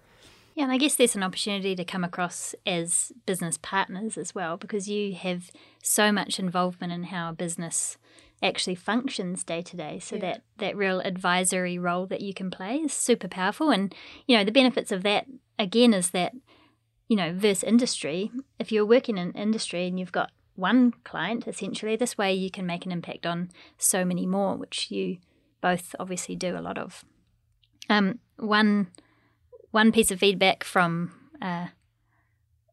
[0.54, 4.56] Yeah, and I guess there's an opportunity to come across as business partners as well
[4.56, 5.50] because you have
[5.82, 7.98] so much involvement in how a business
[8.42, 9.98] actually functions day to day.
[9.98, 10.22] So yeah.
[10.22, 13.70] that that real advisory role that you can play is super powerful.
[13.70, 13.94] And
[14.26, 15.26] you know the benefits of that
[15.58, 16.32] again is that
[17.08, 21.96] you know, versus industry, if you're working in industry and you've got one client, essentially,
[21.96, 25.18] this way you can make an impact on so many more, which you
[25.60, 27.04] both obviously do a lot of.
[27.88, 28.88] Um, one
[29.70, 31.66] one piece of feedback from uh,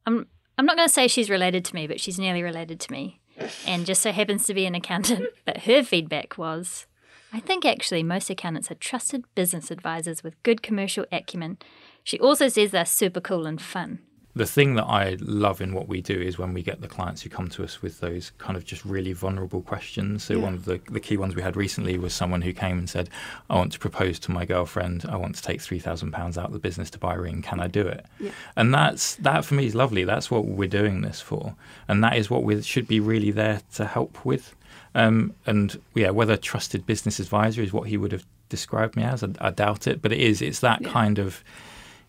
[0.06, 2.91] I'm I'm not going to say she's related to me, but she's nearly related to
[2.91, 3.22] me,
[3.67, 5.28] and just so happens to be an accountant.
[5.46, 6.88] But her feedback was,
[7.32, 11.58] I think actually most accountants are trusted business advisors with good commercial acumen.
[12.04, 14.00] She also says they're super cool and fun
[14.36, 17.22] the thing that I love in what we do is when we get the clients
[17.22, 20.24] who come to us with those kind of just really vulnerable questions.
[20.24, 20.39] So yeah.
[20.39, 23.10] one of the, the key ones we had recently was someone who came and said,
[23.50, 25.06] "I want to propose to my girlfriend.
[25.08, 27.43] I want to take three thousand pounds out of the business to buy a ring.
[27.43, 28.32] Can I do it?" Yeah.
[28.56, 30.04] And that's that for me is lovely.
[30.04, 31.56] That's what we're doing this for,
[31.88, 34.56] and that is what we should be really there to help with.
[34.96, 39.24] Um, and yeah, whether trusted business advisor is what he would have described me as,
[39.24, 40.02] I, I doubt it.
[40.02, 40.41] But it is.
[40.41, 40.89] It's that yeah.
[40.89, 41.43] kind of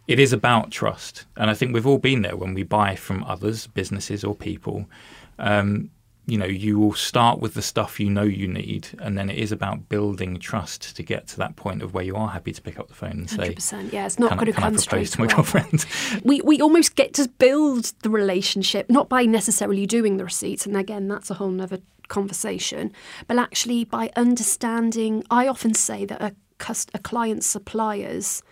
[0.07, 1.25] it is about trust.
[1.37, 4.87] And I think we've all been there when we buy from others, businesses or people.
[5.39, 5.91] Um,
[6.27, 9.37] you know, you will start with the stuff you know you need, and then it
[9.37, 12.63] is about building trust to get to that point of where you are happy to
[12.63, 15.21] pick up the phone and say, 100%, yeah, it's not going to come straight to
[15.21, 15.85] my girlfriend.
[16.25, 20.77] we we almost get to build the relationship not by necessarily doing the receipts, and
[20.77, 22.91] again, that's a whole other conversation,
[23.29, 25.25] but actually by understanding.
[25.31, 26.35] I often say that a,
[26.95, 28.43] a client's suppliers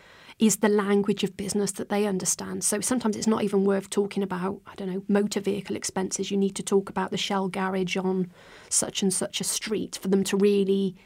[0.42, 2.64] is the language of business that they understand.
[2.64, 6.32] So sometimes it's not even worth talking about, I don't know, motor vehicle expenses.
[6.32, 8.28] You need to talk about the Shell garage on
[8.68, 10.96] such and such a street for them to really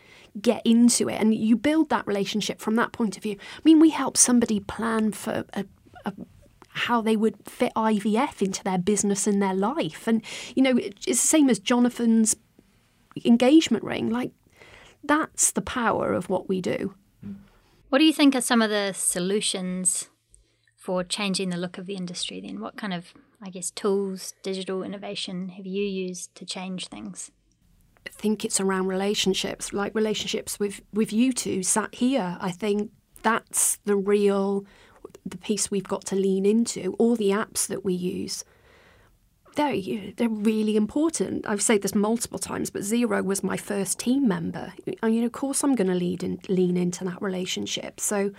[0.40, 1.20] get into it.
[1.20, 3.36] And you build that relationship from that point of view.
[3.38, 5.66] I mean, we help somebody plan for a,
[6.06, 6.14] a
[6.68, 10.06] how they would fit IVF into their business and their life.
[10.06, 10.22] And,
[10.54, 12.36] you know, it's the same as Jonathan's
[13.22, 14.08] engagement ring.
[14.08, 14.30] Like,
[15.04, 16.94] that's the power of what we do.
[17.88, 20.10] What do you think are some of the solutions
[20.76, 22.60] for changing the look of the industry then?
[22.60, 27.30] What kind of, I guess, tools, digital innovation have you used to change things?
[28.04, 32.36] I think it's around relationships, like relationships with, with you two sat here.
[32.40, 32.90] I think
[33.22, 34.64] that's the real
[35.24, 36.94] the piece we've got to lean into.
[36.98, 38.44] All the apps that we use
[39.56, 41.46] they're, they're really important.
[41.46, 44.72] I've said this multiple times, but Xero was my first team member.
[44.84, 47.98] You know, of course, I'm going to lead in, lean into that relationship.
[47.98, 48.30] So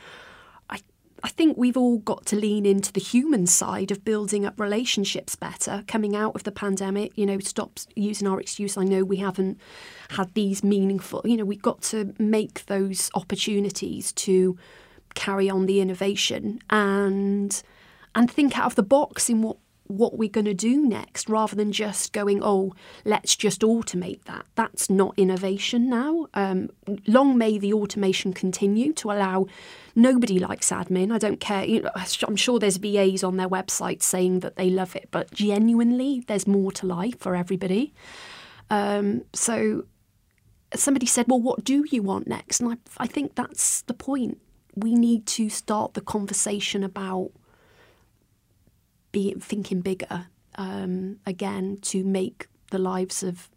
[0.70, 0.80] I,
[1.24, 5.36] I think we've all got to lean into the human side of building up relationships
[5.36, 5.84] better.
[5.88, 8.78] Coming out of the pandemic, you know, stop using our excuse.
[8.78, 9.60] I know we haven't
[10.10, 14.58] had these meaningful, you know, we've got to make those opportunities to
[15.16, 17.64] carry on the innovation and
[18.14, 21.56] and think out of the box in what what we're going to do next rather
[21.56, 22.74] than just going, oh,
[23.06, 24.46] let's just automate that.
[24.56, 26.28] That's not innovation now.
[26.34, 26.70] Um,
[27.08, 29.48] long may the automation continue to allow.
[29.96, 31.12] Nobody likes admin.
[31.12, 31.66] I don't care.
[31.66, 31.92] You know,
[32.28, 36.48] I'm sure there's VAs on their website saying that they love it, but genuinely, there's
[36.48, 37.94] more to life for everybody.
[38.70, 39.86] Um, so
[40.76, 42.60] somebody said, well, what do you want next?
[42.60, 44.40] And I, I think that's the point.
[44.76, 47.32] We need to start the conversation about
[49.18, 53.50] be thinking bigger um, again to make the lives of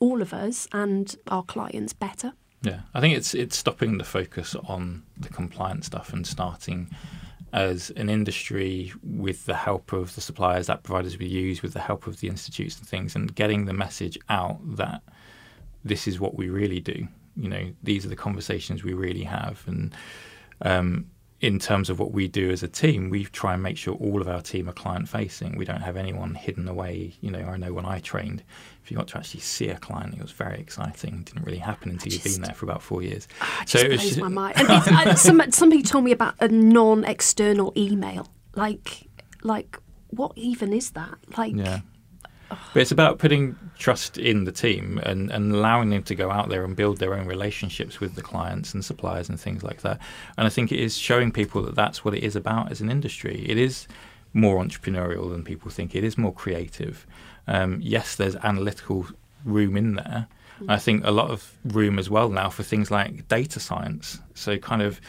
[0.00, 2.32] all of us and our clients better.
[2.60, 6.90] Yeah, I think it's it's stopping the focus on the compliance stuff and starting
[7.52, 11.80] as an industry with the help of the suppliers that providers we use, with the
[11.80, 15.00] help of the institutes and things, and getting the message out that
[15.84, 17.08] this is what we really do.
[17.34, 19.94] You know, these are the conversations we really have, and
[20.60, 21.06] um,
[21.40, 24.20] in terms of what we do as a team, we try and make sure all
[24.20, 25.56] of our team are client facing.
[25.56, 27.14] We don't have anyone hidden away.
[27.20, 28.42] You know, I know when I trained,
[28.82, 31.14] if you got to actually see a client, it was very exciting.
[31.20, 33.28] It didn't really happen until just, you've been there for about four years.
[33.40, 34.56] Ah, so it blows just, my mind.
[34.58, 38.26] And some, somebody told me about a non-external email.
[38.56, 39.06] Like,
[39.42, 41.18] like what even is that?
[41.36, 41.80] Like, yeah.
[42.48, 46.48] But it's about putting trust in the team and, and allowing them to go out
[46.48, 50.00] there and build their own relationships with the clients and suppliers and things like that.
[50.36, 52.90] And I think it is showing people that that's what it is about as an
[52.90, 53.44] industry.
[53.48, 53.86] It is
[54.32, 55.94] more entrepreneurial than people think.
[55.94, 57.06] It is more creative.
[57.46, 59.06] Um, yes, there's analytical
[59.44, 60.26] room in there.
[60.60, 60.70] Mm-hmm.
[60.70, 64.20] I think a lot of room as well now for things like data science.
[64.34, 65.00] So kind of,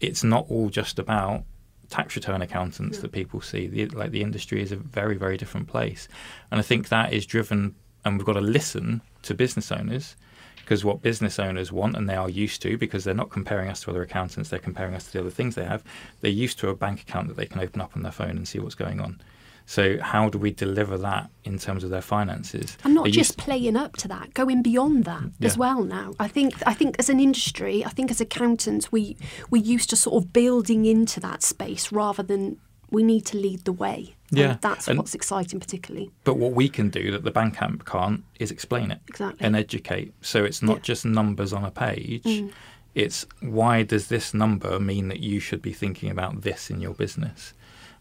[0.00, 1.44] it's not all just about
[1.90, 3.02] tax return accountants yeah.
[3.02, 3.66] that people see.
[3.66, 6.08] The, like the industry is a very, very different place,
[6.50, 7.74] and I think that is driven.
[8.04, 10.14] And we've got to listen to business owners
[10.56, 13.82] because what business owners want and they are used to because they're not comparing us
[13.82, 15.84] to other accountants they're comparing us to the other things they have
[16.20, 18.48] they're used to a bank account that they can open up on their phone and
[18.48, 19.20] see what's going on
[19.66, 22.76] so how do we deliver that in terms of their finances?
[22.84, 25.46] And not just playing up to that, going beyond that yeah.
[25.46, 25.82] as well.
[25.82, 29.16] Now, I think I think as an industry, I think as accountants, we
[29.50, 32.58] we used to sort of building into that space rather than
[32.90, 34.14] we need to lead the way.
[34.30, 36.10] Yeah, and that's and, what's exciting, particularly.
[36.24, 39.56] But what we can do that the bank app can't is explain it exactly and
[39.56, 40.12] educate.
[40.20, 40.82] So it's not yeah.
[40.82, 42.24] just numbers on a page.
[42.24, 42.52] Mm.
[42.94, 46.94] It's why does this number mean that you should be thinking about this in your
[46.94, 47.54] business?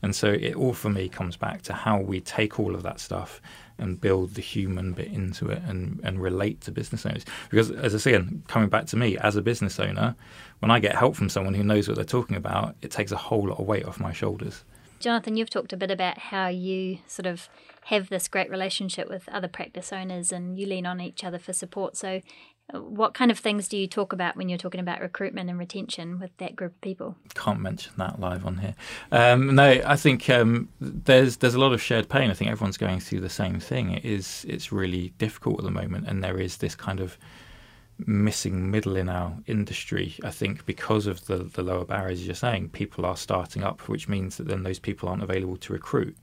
[0.04, 3.00] And so it all for me comes back to how we take all of that
[3.00, 3.42] stuff
[3.78, 7.26] and build the human bit into it and, and relate to business owners.
[7.50, 10.16] Because as I say, coming back to me as a business owner,
[10.60, 13.18] when I get help from someone who knows what they're talking about, it takes a
[13.18, 14.66] whole lot of weight off my shoulders.
[15.00, 17.50] Jonathan, you've talked a bit about how you sort of
[17.86, 21.52] have this great relationship with other practice owners and you lean on each other for
[21.52, 21.98] support.
[21.98, 22.22] So,
[22.71, 26.19] what kind of things do you talk about when you're talking about recruitment and retention
[26.19, 27.15] with that group of people?
[27.36, 28.76] Can't mention that live on here.
[29.12, 32.30] Um, no, I think um, there's there's a lot of shared pain.
[32.30, 33.91] I think everyone's going through the same thing.
[33.91, 37.17] It is it's really difficult at the moment, and there is this kind of
[38.08, 40.15] missing middle in our industry.
[40.23, 44.08] I think because of the the lower barriers you're saying, people are starting up, which
[44.08, 46.17] means that then those people aren't available to recruit,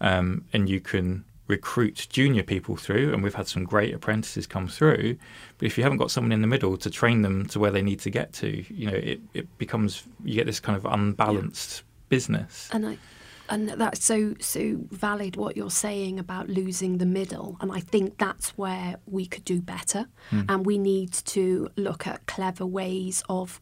[0.00, 4.68] um, and you can recruit junior people through, and we've had some great apprentices come
[4.68, 5.16] through.
[5.58, 7.82] But if you haven't got someone in the middle to train them to where they
[7.82, 11.82] need to get to, you know, it, it becomes you get this kind of unbalanced
[12.08, 12.68] business.
[12.72, 12.98] And I,
[13.50, 17.56] and that's so so valid what you're saying about losing the middle.
[17.60, 20.46] And I think that's where we could do better, mm.
[20.48, 23.60] and we need to look at clever ways of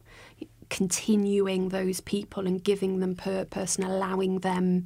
[0.71, 4.85] continuing those people and giving them purpose and allowing them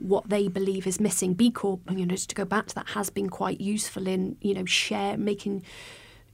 [0.00, 1.34] what they believe is missing.
[1.34, 4.54] B Corp, you know, to go back to that, has been quite useful in you
[4.54, 5.62] know share making.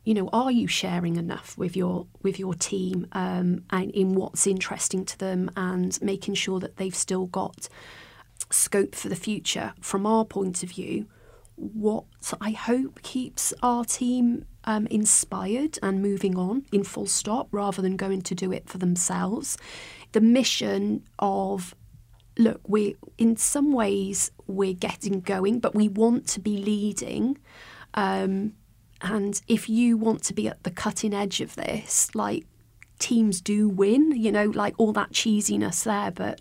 [0.05, 4.47] You know, are you sharing enough with your with your team um, and in what's
[4.47, 7.69] interesting to them, and making sure that they've still got
[8.51, 9.75] scope for the future.
[9.81, 11.07] From our point of view,
[11.57, 12.05] what
[12.41, 17.97] I hope keeps our team um, inspired and moving on in full stop rather than
[17.97, 19.57] going to do it for themselves.
[20.13, 21.75] The mission of
[22.39, 27.39] look, we in some ways we're getting going, but we want to be leading.
[27.95, 28.55] Um,
[29.03, 32.47] and if you want to be at the cutting edge of this, like
[32.99, 36.41] teams do win, you know, like all that cheesiness there, but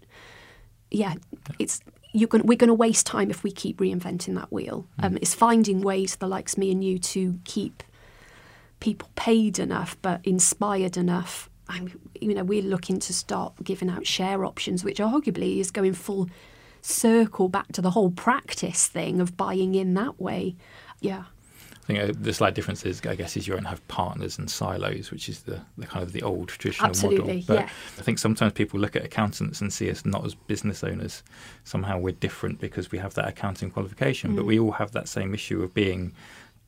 [0.91, 1.15] yeah,
[1.59, 1.81] it's
[2.13, 4.87] you're going we're going to waste time if we keep reinventing that wheel.
[4.99, 5.05] Mm.
[5.05, 7.83] Um, it's finding ways, the likes me and you, to keep
[8.79, 11.49] people paid enough but inspired enough.
[11.67, 11.87] I
[12.19, 16.29] you know, we're looking to start giving out share options, which arguably is going full
[16.81, 20.55] circle back to the whole practice thing of buying in that way.
[21.01, 21.23] Yeah.
[21.83, 24.49] I think uh, the slight difference is, I guess, is you don't have partners and
[24.49, 27.43] silos, which is the, the kind of the old traditional Absolutely, model.
[27.47, 27.69] But yeah.
[27.99, 31.21] I think sometimes people look at accountants and see us not as business owners.
[31.63, 34.35] Somehow we're different because we have that accounting qualification, mm.
[34.35, 36.11] but we all have that same issue of being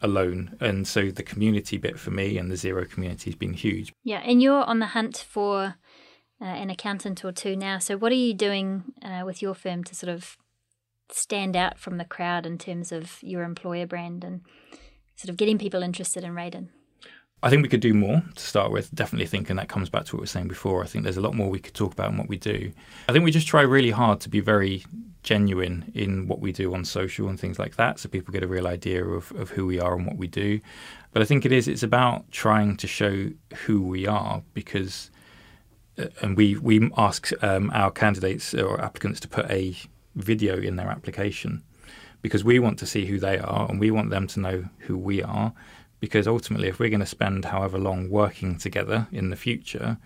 [0.02, 0.56] alone.
[0.60, 3.94] And so the community bit for me and the Xero community has been huge.
[4.04, 5.76] Yeah, and you're on the hunt for
[6.42, 7.80] uh, an accountant or two now.
[7.80, 10.38] So what are you doing uh, with your firm to sort of
[11.12, 14.42] stand out from the crowd in terms of your employer brand and
[15.16, 16.70] sort of getting people interested in Raedan?
[17.44, 18.94] I think we could do more to start with.
[18.96, 20.84] Definitely think, and that comes back to what we were saying before.
[20.84, 22.72] I think there's a lot more we could talk about and what we do.
[23.08, 24.84] I think we just try really hard to be very
[25.28, 28.48] genuine in what we do on social and things like that, so people get a
[28.48, 30.62] real idea of, of who we are and what we do.
[31.12, 33.30] But I think it is, it's about trying to show
[33.66, 35.12] who we are because,
[36.00, 39.76] uh, and we, we ask um, our candidates or applicants to put a
[40.16, 41.62] video in their application
[42.22, 44.98] because we want to see who they are and we want them to know who
[44.98, 45.52] we are.
[46.00, 49.98] Because ultimately, if we're going to spend however long working together in the future,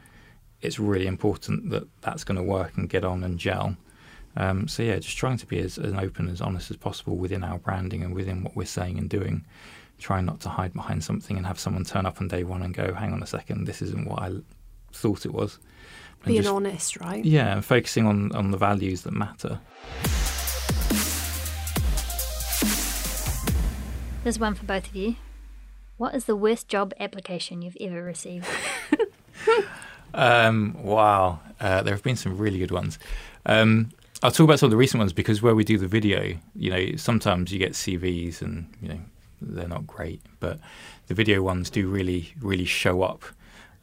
[0.61, 3.75] it's really important that that's going to work and get on and gel.
[4.37, 7.43] Um, so yeah, just trying to be as, as open, as honest as possible within
[7.43, 9.45] our branding and within what we're saying and doing.
[9.99, 12.73] Trying not to hide behind something and have someone turn up on day one and
[12.73, 14.31] go, "Hang on a second, this isn't what I
[14.93, 15.59] thought it was."
[16.23, 17.23] And Being just, honest, right?
[17.23, 19.59] Yeah, and focusing on on the values that matter.
[24.23, 25.15] There's one for both of you.
[25.97, 28.47] What is the worst job application you've ever received?
[30.15, 32.97] um, wow, uh, there have been some really good ones.
[33.45, 33.91] Um,
[34.23, 36.69] I'll talk about some of the recent ones because where we do the video, you
[36.69, 38.99] know, sometimes you get CVs and you know
[39.41, 40.59] they're not great, but
[41.07, 43.23] the video ones do really, really show up.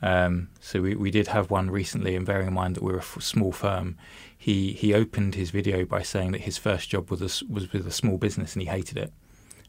[0.00, 2.98] Um, so we, we did have one recently, and bearing in mind that we're a
[2.98, 3.96] f- small firm,
[4.36, 7.84] he he opened his video by saying that his first job was a, was with
[7.84, 9.12] a small business and he hated it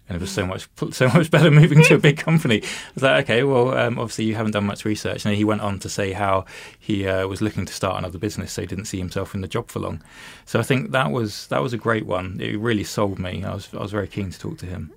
[0.10, 2.62] and it was so much so much better moving to a big company.
[2.64, 5.26] I was like, okay, well, um, obviously you haven't done much research.
[5.26, 6.45] And he went on to say how
[6.78, 9.47] he uh, was looking to start another business, so he didn't see himself in the
[9.47, 10.01] job for long.
[10.45, 12.39] So I think that was that was a great one.
[12.41, 13.43] It really sold me.
[13.43, 14.91] I was I was very keen to talk to him.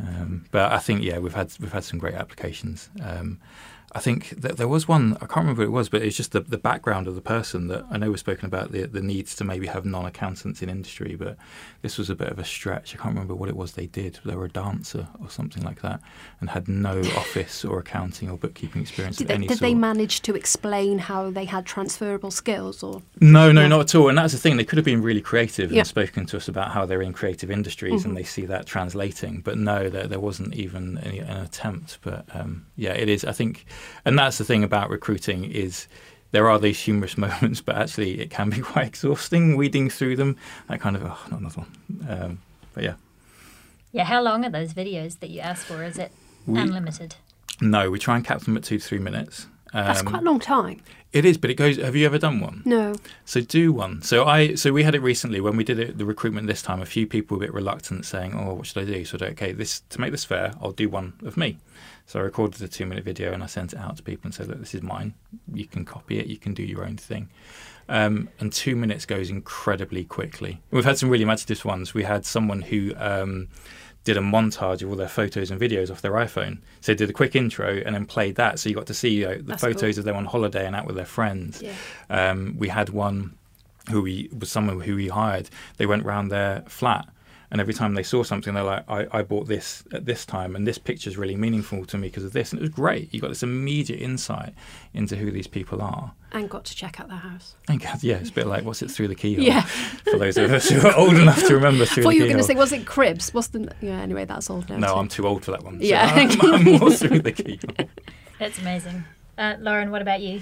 [0.00, 2.88] Um, but I think yeah, we've had we've had some great applications.
[3.02, 3.40] Um,
[3.94, 6.32] I think that there was one, I can't remember what it was, but it's just
[6.32, 9.34] the, the background of the person that I know we've spoken about the, the needs
[9.36, 11.36] to maybe have non accountants in industry, but
[11.82, 12.94] this was a bit of a stretch.
[12.94, 14.18] I can't remember what it was they did.
[14.24, 16.00] They were a dancer or something like that
[16.40, 20.34] and had no office or accounting or bookkeeping experience did any did they manage to
[20.34, 23.02] explain how they had transferable skills or?
[23.20, 23.68] No, no, yeah.
[23.68, 24.08] not at all.
[24.08, 25.80] And that's the thing, they could have been really creative yeah.
[25.80, 28.10] and spoken to us about how they're in creative industries mm-hmm.
[28.10, 29.40] and they see that translating.
[29.40, 31.98] But no, there, there wasn't even any, an attempt.
[32.00, 33.66] But um, yeah, it is, I think
[34.04, 35.86] and that's the thing about recruiting is
[36.32, 40.36] there are these humorous moments, but actually it can be quite exhausting weeding through them.
[40.68, 42.06] That kind of oh, not another one.
[42.08, 42.38] Um,
[42.74, 42.94] but yeah.
[43.92, 45.84] Yeah, how long are those videos that you ask for?
[45.84, 46.12] Is it
[46.46, 47.16] we, unlimited?
[47.60, 49.46] No, we try and cap them at two to three minutes.
[49.74, 50.82] Um, That's quite a long time.
[51.12, 51.76] It is, but it goes.
[51.76, 52.62] Have you ever done one?
[52.64, 52.94] No.
[53.24, 54.02] So do one.
[54.02, 54.54] So I.
[54.54, 56.80] So we had it recently when we did it, the recruitment this time.
[56.80, 59.26] A few people were a bit reluctant, saying, "Oh, what should I do?" So I
[59.26, 61.58] okay, this to make this fair, I'll do one of me.
[62.06, 64.34] So I recorded a two minute video and I sent it out to people and
[64.34, 65.14] said, look, this is mine.
[65.52, 67.28] You can copy it, you can do your own thing.
[67.88, 70.60] Um, and two minutes goes incredibly quickly.
[70.70, 71.94] We've had some really imaginative ones.
[71.94, 73.48] We had someone who um,
[74.04, 76.58] did a montage of all their photos and videos off their iPhone.
[76.80, 78.58] So they did a quick intro and then played that.
[78.58, 80.00] So you got to see you know, the That's photos cool.
[80.00, 81.62] of them on holiday and out with their friends.
[81.62, 81.72] Yeah.
[82.10, 83.36] Um, we had one
[83.90, 85.50] who we was someone who we hired.
[85.76, 87.08] They went round their flat
[87.52, 90.56] And every time they saw something, they're like, I, I bought this at this time,
[90.56, 92.50] and this picture is really meaningful to me because of this.
[92.50, 93.12] And it was great.
[93.12, 94.54] You got this immediate insight
[94.94, 96.12] into who these people are.
[96.32, 97.54] And got to check out their house.
[97.68, 99.44] And yeah, it's a bit like, what's it through the keyhole?
[99.52, 99.60] Yeah.
[99.60, 102.22] For those of us who are old enough to remember through I thought the you
[102.22, 103.34] were going to say, was it Cribs?
[103.34, 103.70] What's the.
[103.82, 104.78] Yeah, anyway, that's old now.
[104.78, 104.94] no, too.
[104.94, 105.78] I'm too old for that one.
[105.78, 106.10] so Yeah.
[106.40, 107.86] I'm, I'm more through the keyhole.
[108.38, 109.04] That's amazing.
[109.36, 110.40] Uh, Lauren, what about you?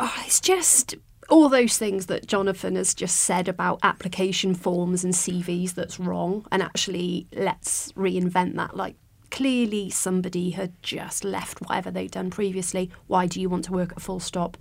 [0.00, 0.96] oh, it's just
[1.30, 6.46] all those things that Jonathan has just said about application forms and CVs that's wrong.
[6.52, 8.76] And actually, let's reinvent that.
[8.76, 8.96] Like,
[9.30, 12.90] clearly somebody had just left whatever they'd done previously.
[13.06, 14.56] Why do you want to work at Full Stop?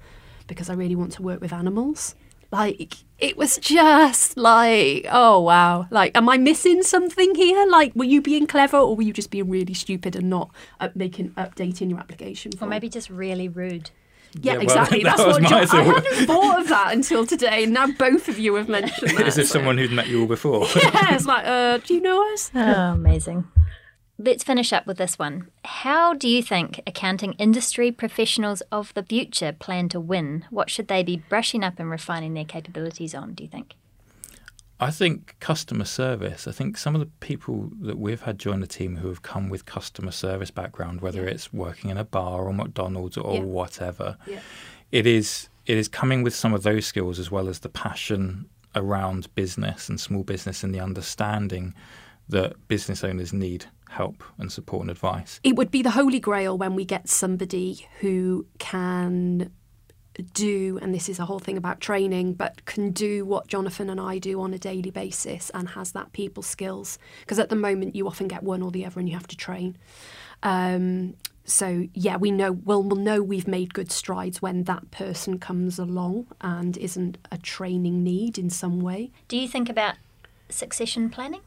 [0.47, 2.15] Because I really want to work with animals.
[2.51, 5.87] Like, it was just like, oh wow.
[5.91, 7.67] Like, am I missing something here?
[7.67, 10.49] Like, were you being clever or were you just being really stupid and not
[10.79, 13.91] up making updating your application Or maybe just really rude.
[14.41, 15.03] Yeah, Yeah, well, exactly.
[15.03, 18.37] that That's what my Jo- I hadn't thought of that until today, now both of
[18.39, 19.27] you have mentioned that.
[19.27, 20.67] Is this so- someone who'd met you all before?
[20.75, 22.51] Yeah, it's like, uh, do you know us?
[22.53, 22.59] Oh,
[22.93, 23.47] amazing.
[24.21, 25.47] Let's finish up with this one.
[25.63, 30.45] How do you think accounting industry professionals of the future plan to win?
[30.49, 33.75] What should they be brushing up and refining their capabilities on, do you think?
[34.81, 36.47] I think customer service.
[36.47, 39.49] I think some of the people that we've had join the team who have come
[39.49, 43.41] with customer service background, whether it's working in a bar or McDonald's or Yeah.
[43.41, 44.39] whatever, Yeah.
[44.91, 48.45] it is it is coming with some of those skills as well as the passion
[48.75, 51.75] around business and small business and the understanding
[52.27, 55.39] that business owners need help and support and advice.
[55.43, 59.51] It would be the holy grail when we get somebody who can
[60.21, 63.99] do, and this is a whole thing about training, but can do what Jonathan and
[63.99, 66.97] I do on a daily basis and has that people skills.
[67.21, 69.37] Because at the moment, you often get one or the other and you have to
[69.37, 69.77] train.
[70.43, 71.15] Um,
[71.45, 75.79] so yeah, we know we'll, we'll know we've made good strides when that person comes
[75.79, 79.11] along and isn't a training need in some way.
[79.27, 79.95] Do you think about
[80.49, 81.41] succession planning?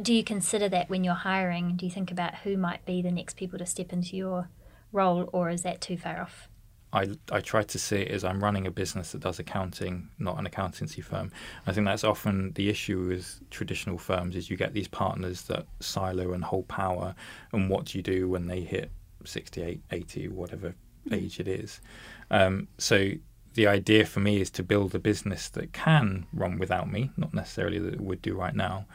[0.00, 1.76] Do you consider that when you're hiring?
[1.76, 4.48] Do you think about who might be the next people to step into your
[4.92, 6.48] role, or is that too far off?
[6.96, 10.38] I, I try to see it as I'm running a business that does accounting, not
[10.38, 11.30] an accountancy firm.
[11.66, 15.66] I think that's often the issue with traditional firms is you get these partners that
[15.80, 17.14] silo and hold power,
[17.52, 18.90] and what do you do when they hit
[19.26, 20.74] 68, 80, whatever
[21.12, 21.82] age it is?
[22.30, 23.10] Um, so
[23.52, 27.34] the idea for me is to build a business that can run without me, not
[27.34, 28.86] necessarily that it would do right now.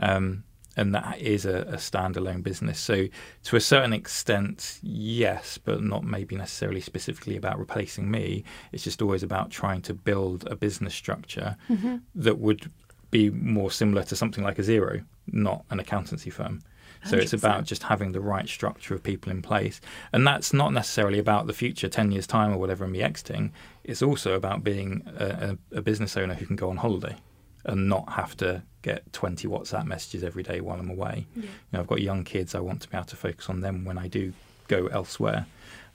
[0.00, 0.44] Um,
[0.78, 2.78] and that is a, a standalone business.
[2.78, 3.08] So,
[3.44, 8.44] to a certain extent, yes, but not maybe necessarily specifically about replacing me.
[8.70, 11.96] It's just always about trying to build a business structure mm-hmm.
[12.14, 12.70] that would
[13.10, 16.62] be more similar to something like a Xero, not an accountancy firm.
[17.04, 17.38] So it's 100%.
[17.38, 19.80] about just having the right structure of people in place.
[20.12, 23.52] And that's not necessarily about the future, 10 years' time or whatever, and me exiting.
[23.84, 27.16] It's also about being a, a, a business owner who can go on holiday
[27.64, 31.26] and not have to get 20 WhatsApp messages every day while I'm away.
[31.42, 32.54] You know, I've got young kids.
[32.54, 34.32] I want to be able to focus on them when I do
[34.68, 35.46] go elsewhere.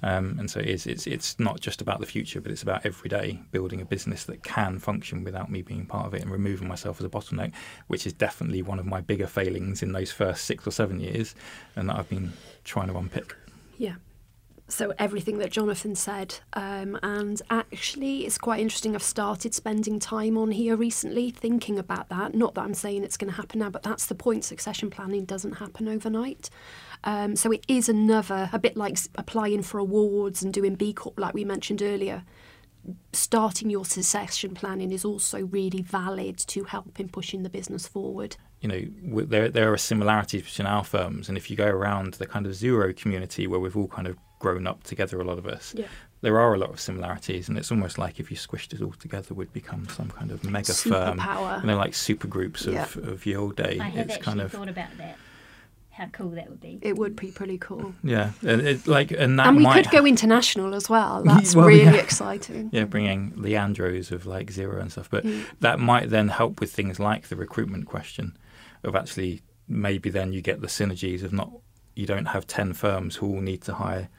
[0.04, 2.86] Um, and so it is, it's it's not just about the future, but it's about
[2.86, 6.30] every day building a business that can function without me being part of it and
[6.30, 7.54] removing myself as a bottleneck,
[7.88, 11.36] which is definitely one of my bigger failings in those first six or seven years,
[11.78, 12.34] and that I've been
[12.66, 13.34] trying to unpick.
[13.78, 13.96] Yeah.
[14.74, 18.96] So everything that Jonathan said, um, and actually, it's quite interesting.
[18.96, 22.34] I've started spending time on here recently, thinking about that.
[22.34, 24.44] Not that I'm saying it's going to happen now, but that's the point.
[24.44, 26.50] Succession planning doesn't happen overnight.
[27.04, 31.20] Um, so it is another, a bit like applying for awards and doing B Corp,
[31.20, 32.24] like we mentioned earlier.
[33.12, 38.38] Starting your succession planning is also really valid to help in pushing the business forward.
[38.60, 42.26] you know, there there are similarities between our firms, and if you go around the
[42.26, 45.48] kind of Xero community where we've all kind of grown up together, a lot of
[45.48, 45.88] us, Yeah.
[46.22, 48.92] there are a lot of similarities, and it's almost like if you squished it all
[49.06, 51.62] together, we'd become some kind of mega firm, Superpower.
[51.62, 52.88] you know, like super groups of, Yeah.
[53.12, 53.78] of ye old day.
[53.80, 55.16] I have it's actually kind of thought about that.
[55.92, 56.80] How cool that would be.
[56.82, 57.94] It would be pretty cool.
[58.04, 61.22] yeah, and it, like and that And we might could go international as well.
[61.32, 61.94] That's Well, really yeah.
[62.08, 62.70] exciting.
[62.74, 65.08] yeah, bringing Leandros of like Xero and stuff.
[65.10, 65.44] But Mm.
[65.62, 68.36] that might then help with things like the recruitment question
[68.84, 71.50] of actually maybe then you get the synergies of not
[71.96, 74.10] you don't have 10 firms who all need to hire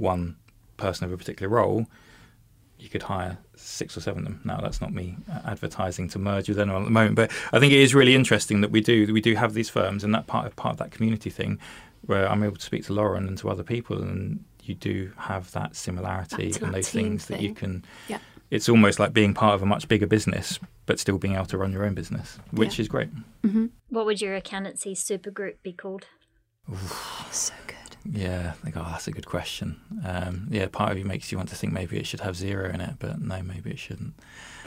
[0.00, 0.36] one
[0.76, 1.86] person of a particular role.
[2.78, 4.40] You could hire six or seven of them.
[4.44, 7.58] Now that's not me uh, advertising to merge with anyone at the moment, but I
[7.58, 10.26] think it is really interesting that we do we do have these firms and that
[10.26, 11.58] part of part of that community thing
[12.06, 15.52] where I'm able to speak to Lauren and to other people and you do have
[15.52, 18.18] that similarity Back and those team things that you can Yeah.
[18.50, 21.58] it's almost like being part of a much bigger business, but still being able to
[21.58, 22.82] run your own business, which Yeah.
[22.84, 23.10] is great.
[23.90, 26.06] What would your accountancy supergroup be called?
[27.30, 27.76] So good.
[28.04, 29.80] Yeah, I think, oh, that's a good question.
[30.04, 32.72] Um, yeah, part of you makes you want to think maybe it should have Xero
[32.72, 34.14] in it, but no, maybe it shouldn't.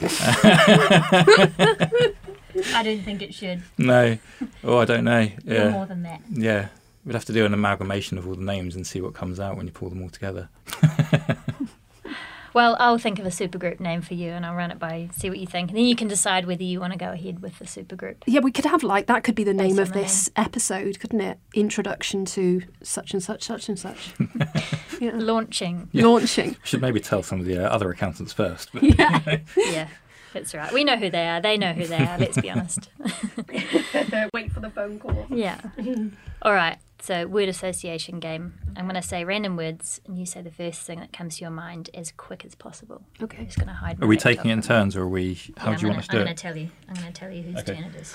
[2.74, 3.62] I don't think it should.
[3.78, 4.16] No.
[4.62, 5.28] Oh, I don't know.
[5.44, 5.70] You're Yeah.
[5.70, 6.20] more than that.
[6.30, 6.68] Yeah.
[7.04, 9.56] We'd have to do an amalgamation of all the names and see what comes out
[9.56, 10.48] when you pull them all together.
[12.54, 15.08] Well, I'll think of a supergroup name for you and I'll run it by you,
[15.12, 15.70] see what you think.
[15.70, 18.16] And then you can decide whether you want to go ahead with the supergroup.
[18.26, 21.20] Yeah, we could have like that could be the name of the this episode, couldn't
[21.20, 21.38] it?
[21.52, 24.12] Introduction to such and such, such and such.
[25.00, 25.10] yeah.
[25.14, 25.88] Launching.
[25.92, 26.56] Launching.
[26.62, 28.70] Should maybe tell some of the uh, other accountants first.
[28.72, 29.38] But Yeah.
[29.56, 29.88] Yeah,
[30.32, 30.72] that's right.
[30.72, 31.40] We know who they are.
[31.40, 32.88] They know who they are, let's be honest.
[34.32, 35.26] Wait for the phone call.
[35.28, 35.60] Yeah.
[36.42, 36.78] All right.
[37.04, 38.54] So, word association game.
[38.76, 41.42] I'm going to say random words, and you say the first thing that comes to
[41.42, 43.02] your mind as quick as possible.
[43.22, 43.36] Okay.
[43.36, 43.44] I'm Okay.
[43.44, 44.02] just going to hide.
[44.02, 45.38] Are we taking it in turns or are we.
[45.58, 46.24] How yeah, do you I'm want us to gonna, do I'm it?
[46.24, 46.70] going to tell you.
[46.88, 47.74] I'm going to tell you whose Okay.
[47.74, 48.14] turn it is.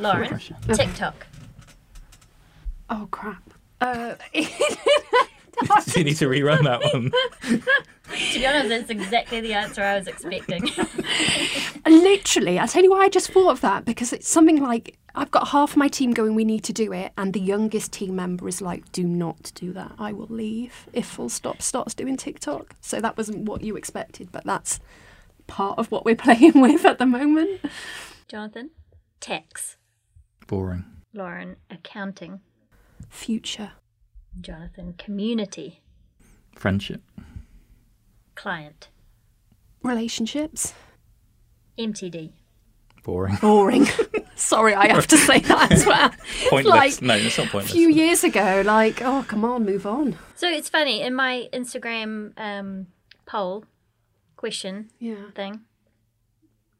[0.00, 0.56] Lauren, pressure.
[0.72, 1.26] TikTok.
[2.90, 3.42] Oh crap.
[3.80, 7.10] Uh, you need to rerun that one.
[8.32, 10.68] To be honest, that's exactly the answer I was expecting.
[11.86, 15.30] literally, I tell you why I just thought of that because it's something like I've
[15.30, 18.46] got half my team going, we need to do it, and the youngest team member
[18.48, 19.92] is like, do not do that.
[19.98, 22.74] I will leave if Full Stop starts doing TikTok.
[22.80, 24.80] So that wasn't what you expected, but that's
[25.46, 27.60] part of what we're playing with at the moment.
[28.28, 28.70] Jonathan,
[29.20, 29.76] tax.
[30.46, 30.84] Boring.
[31.12, 32.40] Lauren, accounting.
[33.08, 33.72] Future.
[34.40, 35.82] Jonathan, community.
[36.54, 37.02] Friendship.
[38.36, 38.88] Client.
[39.82, 40.72] Relationships.
[41.78, 42.32] MTD.
[43.02, 43.36] Boring.
[43.40, 43.86] Boring.
[44.40, 46.10] Sorry, I have to say that as well.
[46.48, 46.74] Pointless.
[46.74, 47.70] Like, no, it's not pointless.
[47.72, 50.16] A few years ago, like, oh, come on, move on.
[50.34, 52.86] So it's funny in my Instagram um,
[53.26, 53.64] poll
[54.36, 55.30] question Yeah.
[55.34, 55.60] thing.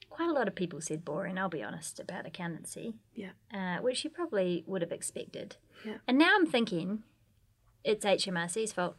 [0.09, 1.39] Quite a lot of people said boring.
[1.39, 3.31] I'll be honest about accountancy, Yeah.
[3.55, 5.57] uh, which you probably would have expected.
[5.85, 5.99] Yeah.
[6.09, 7.03] And now I'm thinking
[7.85, 8.97] it's HMRC's fault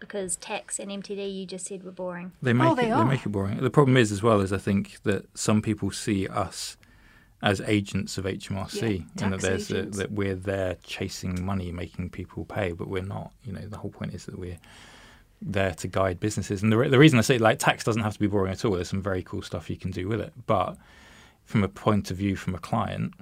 [0.00, 2.32] because tax and MTD you just said were boring.
[2.42, 2.90] They make Oh, they it.
[2.90, 3.04] are.
[3.04, 3.58] They make it boring.
[3.58, 6.76] The problem is, as well, is I think that some people see us
[7.42, 12.10] as agents of HMRC, Yeah, and that there's a, that we're there chasing money, making
[12.10, 13.32] people pay, but we're not.
[13.44, 14.58] You know, the whole point is that we're
[15.40, 16.62] there to guide businesses.
[16.62, 18.64] And the, re- the reason I say like tax doesn't have to be boring at
[18.64, 18.72] all.
[18.72, 20.76] There's some very cool stuff you can do with it, but
[21.44, 23.12] from a point of view from a client,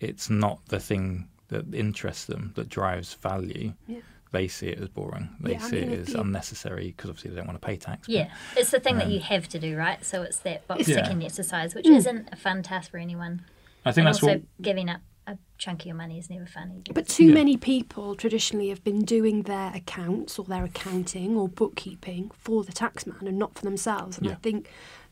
[0.00, 3.72] it's not the thing that interests them that drives value.
[3.86, 4.00] Yeah.
[4.36, 5.30] They see it as boring.
[5.40, 7.66] They Yeah, I see mean, it as you- unnecessary because obviously they don't want to
[7.66, 8.06] pay tax.
[8.06, 10.04] but- Yeah, it's the thing that Um, you have to do, right?
[10.04, 11.02] So it's that box Yeah.
[11.02, 11.96] ticking exercise, which Mm.
[11.96, 13.42] isn't a fun task for anyone.
[13.84, 16.44] I think and that's also what giving up a chunk of your money is never
[16.46, 16.92] fun either.
[16.92, 17.34] But too Yeah.
[17.34, 22.72] many people traditionally have been doing their accounts or their accounting or bookkeeping for the
[22.72, 24.18] taxman and not for themselves.
[24.18, 24.68] And I think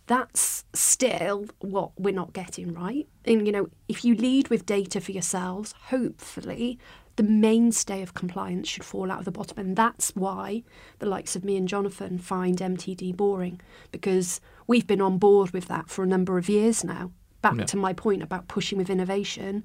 [0.07, 3.09] that's still what we're not getting right.
[3.25, 6.79] And you know, if you lead with data for yourselves, hopefully
[7.17, 9.59] the mainstay of compliance should fall out of the bottom.
[9.59, 10.63] And that's why
[10.99, 13.61] the likes of me and Jonathan find MTD boring
[13.93, 17.13] because we've been on board with that for a number of years now.
[17.43, 17.65] Back Yeah.
[17.67, 19.65] to my point about pushing with innovation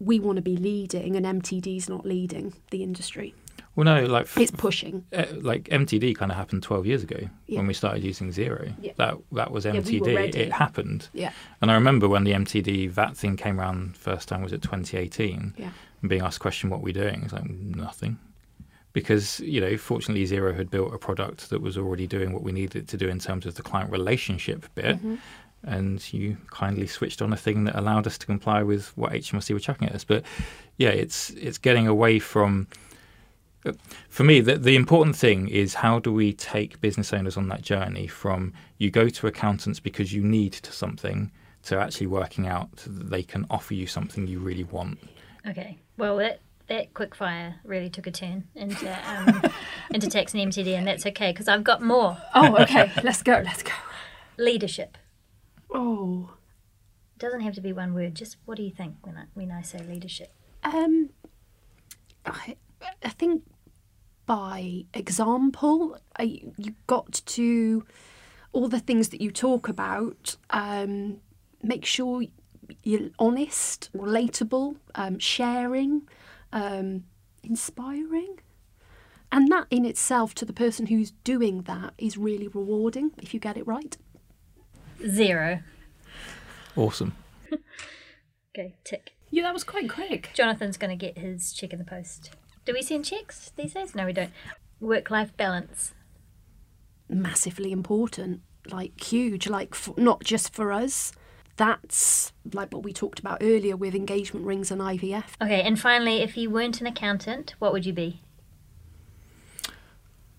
[0.00, 3.34] we want to be leading and MTD's not leading the industry.
[3.76, 5.04] well, no, like It's pushing.
[5.12, 7.58] uh, like MTD kind of happened 12 years ago Yeah.
[7.58, 8.72] when we started using Xero.
[8.82, 8.92] Yeah.
[8.96, 10.34] That that was we were MTD.
[10.36, 11.32] it happened, Yeah.
[11.62, 15.54] and I remember when the MTD VAT thing came around first time was it 2018,
[15.56, 15.70] Yeah.
[16.04, 18.18] And being asked the question what we're doing, it's like nothing.
[18.92, 22.52] Because you know, fortunately, Xero had built a product that was already doing what we
[22.52, 25.14] needed it to do in terms of the client relationship bit, Mm-hmm.
[25.62, 29.54] and you kindly switched on a thing that allowed us to comply with what HMRC
[29.54, 30.04] were chucking at us.
[30.04, 30.24] But
[30.76, 32.66] yeah, it's it's getting away from.
[34.10, 37.62] For me, the, the important thing is how do we take business owners on that
[37.62, 41.32] journey from you go to accountants because you need to something
[41.62, 44.98] to actually working out that they can offer you something you really want.
[45.48, 45.78] Okay.
[45.96, 49.42] Well, that that quick fire really took a turn into um,
[49.90, 52.90] into tax and MTD, and that's okay because I've got more Oh, okay.
[53.02, 53.42] let's go.
[53.44, 53.72] Let's go.
[54.38, 54.96] leadership.
[55.72, 56.30] Oh.
[57.16, 58.14] It doesn't have to be one word.
[58.14, 60.32] Just what do you think when I when I say leadership?
[60.64, 61.10] Um,
[62.26, 62.56] I,
[63.02, 63.42] I think
[64.26, 67.84] by example, I, you got to
[68.52, 70.36] all the things that you talk about.
[70.50, 71.18] Um,
[71.62, 72.22] make sure
[73.18, 76.08] honest, relatable, um, sharing,
[76.52, 77.04] um,
[77.42, 78.38] inspiring.
[79.32, 83.40] And that in itself, to the person who's doing that, is really rewarding if you
[83.40, 83.96] get it right.
[85.00, 85.62] Xero.
[86.76, 87.14] Awesome.
[88.56, 88.76] Okay.
[88.84, 89.14] Tick.
[89.30, 90.30] Yeah, that was quite quick.
[90.32, 92.30] Jonathan's going to get his check in the post.
[92.64, 93.96] Do we send checks these days?
[93.96, 94.30] No, we don't.
[94.78, 95.92] Work life balance.
[97.08, 101.12] massively important, like huge, like f not just for us.
[101.56, 105.40] That's like what we talked about earlier with engagement rings and IVF.
[105.40, 108.20] Okay, and finally, if you weren't an accountant, what would you be?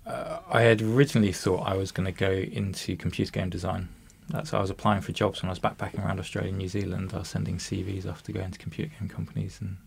[0.05, 3.89] Uh, I had originally thought I was going to go into computer game design.
[4.30, 7.11] That's I was applying for jobs when I was backpacking around Australia and New Zealand.
[7.13, 9.78] I was sending CVs off to go into computer game companies and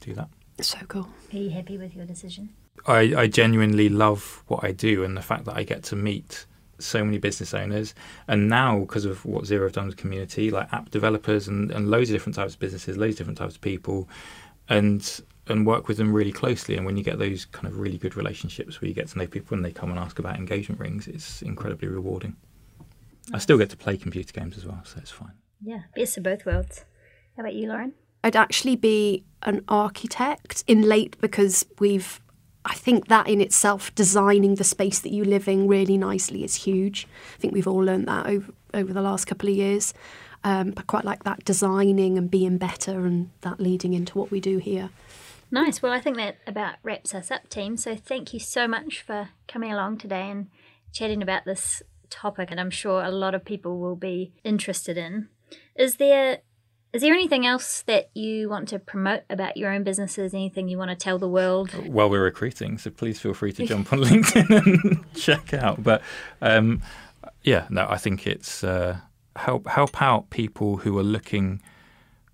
[0.00, 0.28] do that.
[0.60, 1.08] So cool.
[1.32, 2.50] Are you happy with your decision?
[2.86, 6.46] I, I genuinely love what I do and the fact that I get to meet
[6.78, 7.94] so many business owners
[8.28, 11.90] and now because of what Xero have done with community like app developers and, and
[11.90, 14.08] loads of different types of businesses loads of different types of people
[14.68, 17.98] and and work with them really closely and when you get those kind of really
[17.98, 20.80] good relationships where you get to know people and they come and ask about engagement
[20.80, 22.36] rings it's incredibly rewarding
[23.32, 26.22] I still get to play computer games as well so it's fine Yeah, best of
[26.22, 26.84] both worlds.
[27.36, 27.94] How about you, Lauren?
[28.24, 32.20] I'd actually be an architect in late because we've
[32.68, 36.54] I think that in itself, designing the space that you live in really nicely is
[36.54, 37.08] huge.
[37.36, 39.94] I think we've all learned that over, over the last couple of years.
[40.44, 44.38] Um, but quite like that designing and being better and that leading into what we
[44.38, 44.90] do here.
[45.50, 45.80] Nice.
[45.82, 47.76] Well, I think that about wraps us up, team.
[47.76, 50.48] So thank you so much for coming along today and
[50.92, 52.50] chatting about this topic.
[52.50, 55.28] And I'm sure a lot of people will be interested in.
[55.74, 56.40] Is there
[56.92, 60.32] is there anything else that you want to promote about your own businesses?
[60.32, 61.70] Anything you want to tell the world?
[61.86, 65.82] while we're recruiting, so please feel free to jump on LinkedIn and check out.
[65.82, 66.02] But
[66.40, 66.82] um,
[67.42, 68.98] yeah, no, I think it's uh,
[69.36, 71.60] help help out people who are looking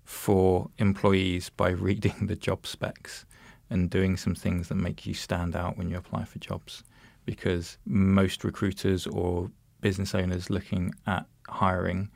[0.05, 3.25] for employees by reading the job specs
[3.69, 6.83] and doing some things that make you stand out when you apply for jobs.
[7.25, 9.49] Because most recruiters or
[9.81, 12.09] business owners looking at hiring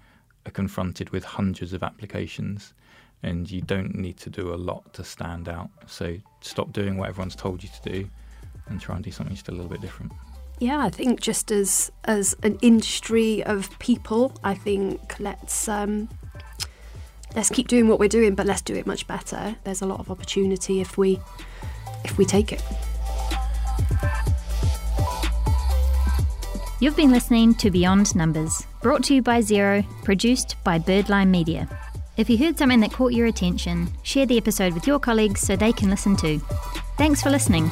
[0.46, 2.74] are confronted with hundreds of applications
[3.24, 5.70] and you don't need to do a lot to stand out.
[5.88, 8.10] So stop doing what everyone's told you to do
[8.68, 10.12] and try and do something just a little bit different.
[10.60, 16.10] Yeah, I think just as as an industry of people, I think let's um,
[17.36, 19.56] let's keep doing what we're doing, but let's do it much better.
[19.64, 21.20] There's a lot of opportunity if we
[22.04, 22.62] if we take it.
[26.82, 31.32] You've been listening to Beyond Numbers, brought to you by Xero, produced by Bird Lime
[31.32, 31.68] Media.
[32.18, 35.56] If you heard something that caught your attention, share the episode with your colleagues so
[35.56, 36.40] they can listen too.
[36.98, 37.70] Thanks for listening.